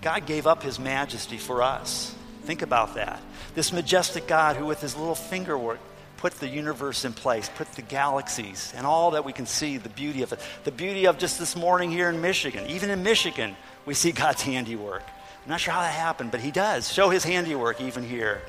God 0.00 0.26
gave 0.26 0.46
up 0.46 0.62
his 0.62 0.78
majesty 0.78 1.36
for 1.36 1.62
us. 1.62 2.14
Think 2.44 2.62
about 2.62 2.94
that. 2.94 3.20
This 3.54 3.72
majestic 3.72 4.26
God 4.26 4.56
who, 4.56 4.64
with 4.64 4.80
his 4.80 4.96
little 4.96 5.14
finger 5.14 5.58
work, 5.58 5.80
put 6.18 6.34
the 6.34 6.48
universe 6.48 7.04
in 7.04 7.12
place, 7.12 7.50
put 7.56 7.72
the 7.72 7.82
galaxies 7.82 8.72
and 8.76 8.86
all 8.86 9.12
that 9.12 9.24
we 9.24 9.32
can 9.32 9.46
see, 9.46 9.78
the 9.78 9.88
beauty 9.88 10.22
of 10.22 10.32
it. 10.32 10.40
The 10.64 10.72
beauty 10.72 11.06
of 11.06 11.16
just 11.16 11.38
this 11.38 11.56
morning 11.56 11.90
here 11.90 12.10
in 12.10 12.20
Michigan. 12.20 12.66
Even 12.68 12.90
in 12.90 13.02
Michigan, 13.02 13.56
we 13.86 13.94
see 13.94 14.12
God's 14.12 14.42
handiwork. 14.42 15.04
I'm 15.44 15.50
not 15.50 15.60
sure 15.60 15.72
how 15.72 15.80
that 15.80 15.94
happened, 15.94 16.30
but 16.30 16.40
He 16.40 16.50
does 16.50 16.92
show 16.92 17.08
His 17.08 17.24
handiwork 17.24 17.80
even 17.80 18.04
here. 18.04 18.42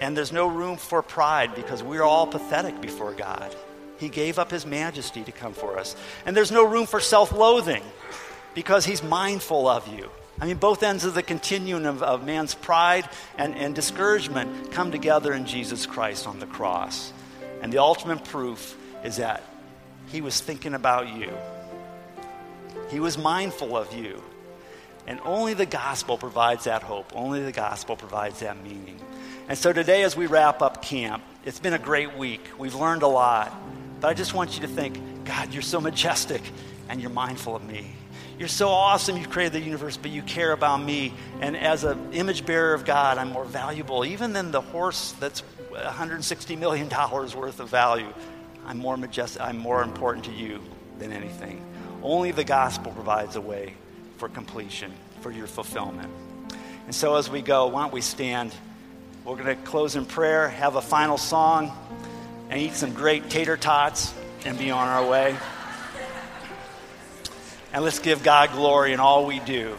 And 0.00 0.16
there's 0.16 0.32
no 0.32 0.46
room 0.46 0.78
for 0.78 1.02
pride 1.02 1.54
because 1.54 1.82
we're 1.82 2.02
all 2.04 2.26
pathetic 2.26 2.80
before 2.80 3.12
God. 3.12 3.54
He 3.98 4.08
gave 4.08 4.38
up 4.38 4.50
His 4.50 4.64
majesty 4.64 5.24
to 5.24 5.32
come 5.32 5.52
for 5.52 5.78
us. 5.78 5.94
And 6.24 6.34
there's 6.34 6.52
no 6.52 6.66
room 6.66 6.86
for 6.86 7.00
self 7.00 7.32
loathing 7.32 7.82
because 8.54 8.86
He's 8.86 9.02
mindful 9.02 9.68
of 9.68 9.86
you. 9.88 10.08
I 10.40 10.46
mean, 10.46 10.56
both 10.56 10.82
ends 10.82 11.04
of 11.04 11.14
the 11.14 11.22
continuum 11.22 11.84
of, 11.84 12.02
of 12.02 12.24
man's 12.24 12.54
pride 12.54 13.08
and, 13.36 13.54
and 13.56 13.74
discouragement 13.74 14.72
come 14.72 14.90
together 14.90 15.32
in 15.34 15.44
Jesus 15.46 15.84
Christ 15.84 16.26
on 16.26 16.38
the 16.38 16.46
cross. 16.46 17.12
And 17.60 17.72
the 17.72 17.78
ultimate 17.78 18.24
proof 18.24 18.76
is 19.04 19.16
that 19.16 19.42
He 20.08 20.22
was 20.22 20.40
thinking 20.40 20.74
about 20.74 21.14
you, 21.14 21.32
He 22.90 23.00
was 23.00 23.18
mindful 23.18 23.76
of 23.76 23.92
you. 23.92 24.22
And 25.06 25.18
only 25.24 25.54
the 25.54 25.66
gospel 25.66 26.18
provides 26.18 26.64
that 26.64 26.82
hope. 26.82 27.12
Only 27.16 27.42
the 27.42 27.52
gospel 27.52 27.96
provides 27.96 28.40
that 28.40 28.62
meaning. 28.62 29.00
And 29.48 29.58
so 29.58 29.72
today, 29.72 30.04
as 30.04 30.16
we 30.16 30.26
wrap 30.26 30.62
up 30.62 30.82
camp, 30.82 31.24
it's 31.44 31.58
been 31.58 31.72
a 31.72 31.78
great 31.78 32.16
week. 32.16 32.42
We've 32.58 32.74
learned 32.74 33.02
a 33.02 33.08
lot. 33.08 33.52
But 34.00 34.08
I 34.08 34.14
just 34.14 34.34
want 34.34 34.54
you 34.54 34.60
to 34.60 34.68
think 34.68 35.24
God, 35.24 35.52
you're 35.52 35.62
so 35.62 35.80
majestic 35.80 36.42
and 36.88 37.00
you're 37.00 37.10
mindful 37.10 37.56
of 37.56 37.64
me. 37.64 37.90
You're 38.40 38.48
so 38.48 38.70
awesome. 38.70 39.18
You 39.18 39.26
created 39.26 39.52
the 39.52 39.60
universe, 39.60 39.98
but 39.98 40.10
you 40.10 40.22
care 40.22 40.52
about 40.52 40.82
me. 40.82 41.12
And 41.42 41.54
as 41.54 41.84
an 41.84 42.14
image 42.14 42.46
bearer 42.46 42.72
of 42.72 42.86
God, 42.86 43.18
I'm 43.18 43.32
more 43.32 43.44
valuable 43.44 44.02
even 44.02 44.32
than 44.32 44.50
the 44.50 44.62
horse 44.62 45.12
that's 45.20 45.42
$160 45.72 46.58
million 46.58 46.88
worth 46.88 47.60
of 47.60 47.68
value. 47.68 48.10
I'm 48.64 48.78
more 48.78 48.96
majestic. 48.96 49.42
I'm 49.42 49.58
more 49.58 49.82
important 49.82 50.24
to 50.24 50.32
you 50.32 50.62
than 50.98 51.12
anything. 51.12 51.62
Only 52.02 52.32
the 52.32 52.42
gospel 52.42 52.92
provides 52.92 53.36
a 53.36 53.42
way 53.42 53.74
for 54.16 54.30
completion, 54.30 54.90
for 55.20 55.30
your 55.30 55.46
fulfillment. 55.46 56.08
And 56.86 56.94
so 56.94 57.16
as 57.16 57.28
we 57.28 57.42
go, 57.42 57.66
why 57.66 57.82
don't 57.82 57.92
we 57.92 58.00
stand? 58.00 58.54
We're 59.26 59.36
going 59.36 59.54
to 59.54 59.62
close 59.64 59.96
in 59.96 60.06
prayer, 60.06 60.48
have 60.48 60.76
a 60.76 60.82
final 60.82 61.18
song, 61.18 61.76
and 62.48 62.58
eat 62.58 62.72
some 62.72 62.94
great 62.94 63.28
tater 63.28 63.58
tots 63.58 64.14
and 64.46 64.58
be 64.58 64.70
on 64.70 64.88
our 64.88 65.06
way. 65.06 65.36
And 67.72 67.84
let's 67.84 68.00
give 68.00 68.22
God 68.22 68.50
glory 68.52 68.92
in 68.92 69.00
all 69.00 69.26
we 69.26 69.38
do 69.40 69.76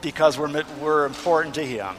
because 0.00 0.38
we're, 0.38 0.64
we're 0.80 1.06
important 1.06 1.56
to 1.56 1.66
Him. 1.66 1.94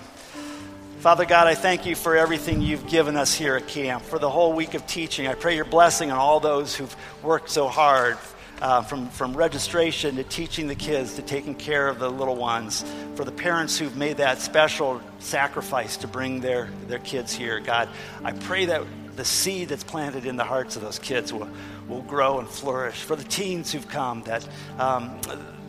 Father 1.00 1.26
God, 1.26 1.48
I 1.48 1.56
thank 1.56 1.86
you 1.86 1.96
for 1.96 2.16
everything 2.16 2.62
you've 2.62 2.88
given 2.88 3.16
us 3.18 3.34
here 3.34 3.56
at 3.56 3.68
camp, 3.68 4.04
for 4.04 4.20
the 4.20 4.30
whole 4.30 4.54
week 4.54 4.74
of 4.74 4.88
teaching. 4.88 5.28
I 5.28 5.36
pray 5.36 5.56
your 5.56 5.66
blessing 5.66 6.12
on 6.12 6.18
all 6.18 6.40
those 6.40 6.76
who've 6.76 6.96
worked 7.22 7.50
so 7.50 7.68
hard 7.68 8.18
uh, 8.62 8.82
from, 8.82 9.10
from 9.10 9.36
registration 9.38 10.16
to 10.16 10.24
teaching 10.24 10.68
the 10.68 10.76
kids 10.76 11.16
to 11.16 11.22
taking 11.22 11.54
care 11.56 11.88
of 11.88 12.00
the 12.00 12.10
little 12.10 12.36
ones, 12.36 12.84
for 13.16 13.24
the 13.24 13.32
parents 13.32 13.78
who've 13.78 13.96
made 13.96 14.18
that 14.18 14.40
special 14.42 15.02
sacrifice 15.20 15.98
to 15.98 16.08
bring 16.08 16.40
their, 16.40 16.70
their 16.88 17.00
kids 17.00 17.34
here. 17.34 17.60
God, 17.60 17.90
I 18.24 18.32
pray 18.32 18.66
that 18.66 18.84
the 19.18 19.26
seed 19.26 19.70
that's 19.70 19.84
planted 19.84 20.26
in 20.26 20.38
the 20.38 20.44
hearts 20.44 20.76
of 20.76 20.82
those 20.84 21.00
kids 21.00 21.34
will, 21.34 21.50
will 21.90 22.04
grow 22.04 22.40
and 22.40 22.48
flourish. 22.48 23.02
For 23.04 23.16
the 23.16 23.24
teens 23.24 23.74
who've 23.74 23.88
come, 23.88 24.24
that 24.24 24.48
um, 24.80 25.20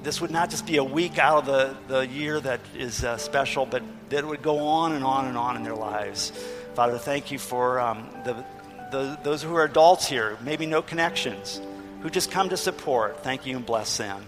this 0.02 0.20
would 0.20 0.30
not 0.30 0.50
just 0.50 0.66
be 0.66 0.76
a 0.76 0.84
week 0.84 1.18
out 1.18 1.38
of 1.38 1.46
the, 1.46 1.76
the 1.88 2.06
year 2.06 2.38
that 2.40 2.60
is 2.76 3.02
uh, 3.02 3.16
special, 3.16 3.66
but 3.66 3.82
that 4.10 4.18
it 4.18 4.26
would 4.26 4.42
go 4.42 4.58
on 4.58 4.92
and 4.92 5.02
on 5.02 5.26
and 5.26 5.36
on 5.36 5.56
in 5.56 5.64
their 5.64 5.74
lives. 5.74 6.30
Father, 6.74 6.98
thank 6.98 7.32
you 7.32 7.38
for 7.38 7.80
um, 7.80 8.08
the, 8.24 8.44
the, 8.92 9.18
those 9.24 9.42
who 9.42 9.56
are 9.56 9.64
adults 9.64 10.06
here, 10.06 10.36
maybe 10.42 10.66
no 10.66 10.82
connections 10.82 11.60
who 12.02 12.10
just 12.10 12.30
come 12.30 12.50
to 12.50 12.56
support. 12.56 13.24
Thank 13.24 13.46
you 13.46 13.56
and 13.56 13.66
bless 13.66 13.96
them. 13.96 14.24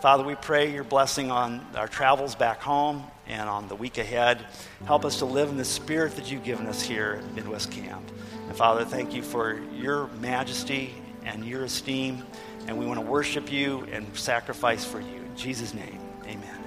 Father, 0.00 0.24
we 0.24 0.34
pray 0.34 0.72
your 0.72 0.84
blessing 0.84 1.30
on 1.30 1.66
our 1.74 1.88
travels 1.88 2.34
back 2.34 2.62
home 2.62 3.04
and 3.26 3.50
on 3.50 3.68
the 3.68 3.74
week 3.74 3.98
ahead. 3.98 4.38
Help 4.86 5.04
us 5.04 5.18
to 5.18 5.26
live 5.26 5.50
in 5.50 5.58
the 5.58 5.64
spirit 5.64 6.16
that 6.16 6.30
you've 6.30 6.44
given 6.44 6.66
us 6.66 6.80
here 6.80 7.20
at 7.22 7.34
Midwest 7.34 7.70
Camp. 7.70 8.02
And 8.50 8.58
Father, 8.58 8.84
thank 8.84 9.14
you 9.14 9.22
for 9.22 9.60
your 9.76 10.08
majesty 10.20 10.92
and 11.24 11.44
your 11.44 11.62
esteem. 11.62 12.24
And 12.66 12.76
we 12.76 12.84
want 12.84 12.98
to 12.98 13.06
worship 13.06 13.52
you 13.52 13.86
and 13.92 14.04
sacrifice 14.16 14.84
for 14.84 14.98
you. 14.98 15.06
In 15.06 15.36
Jesus' 15.36 15.72
name, 15.72 16.00
amen. 16.24 16.58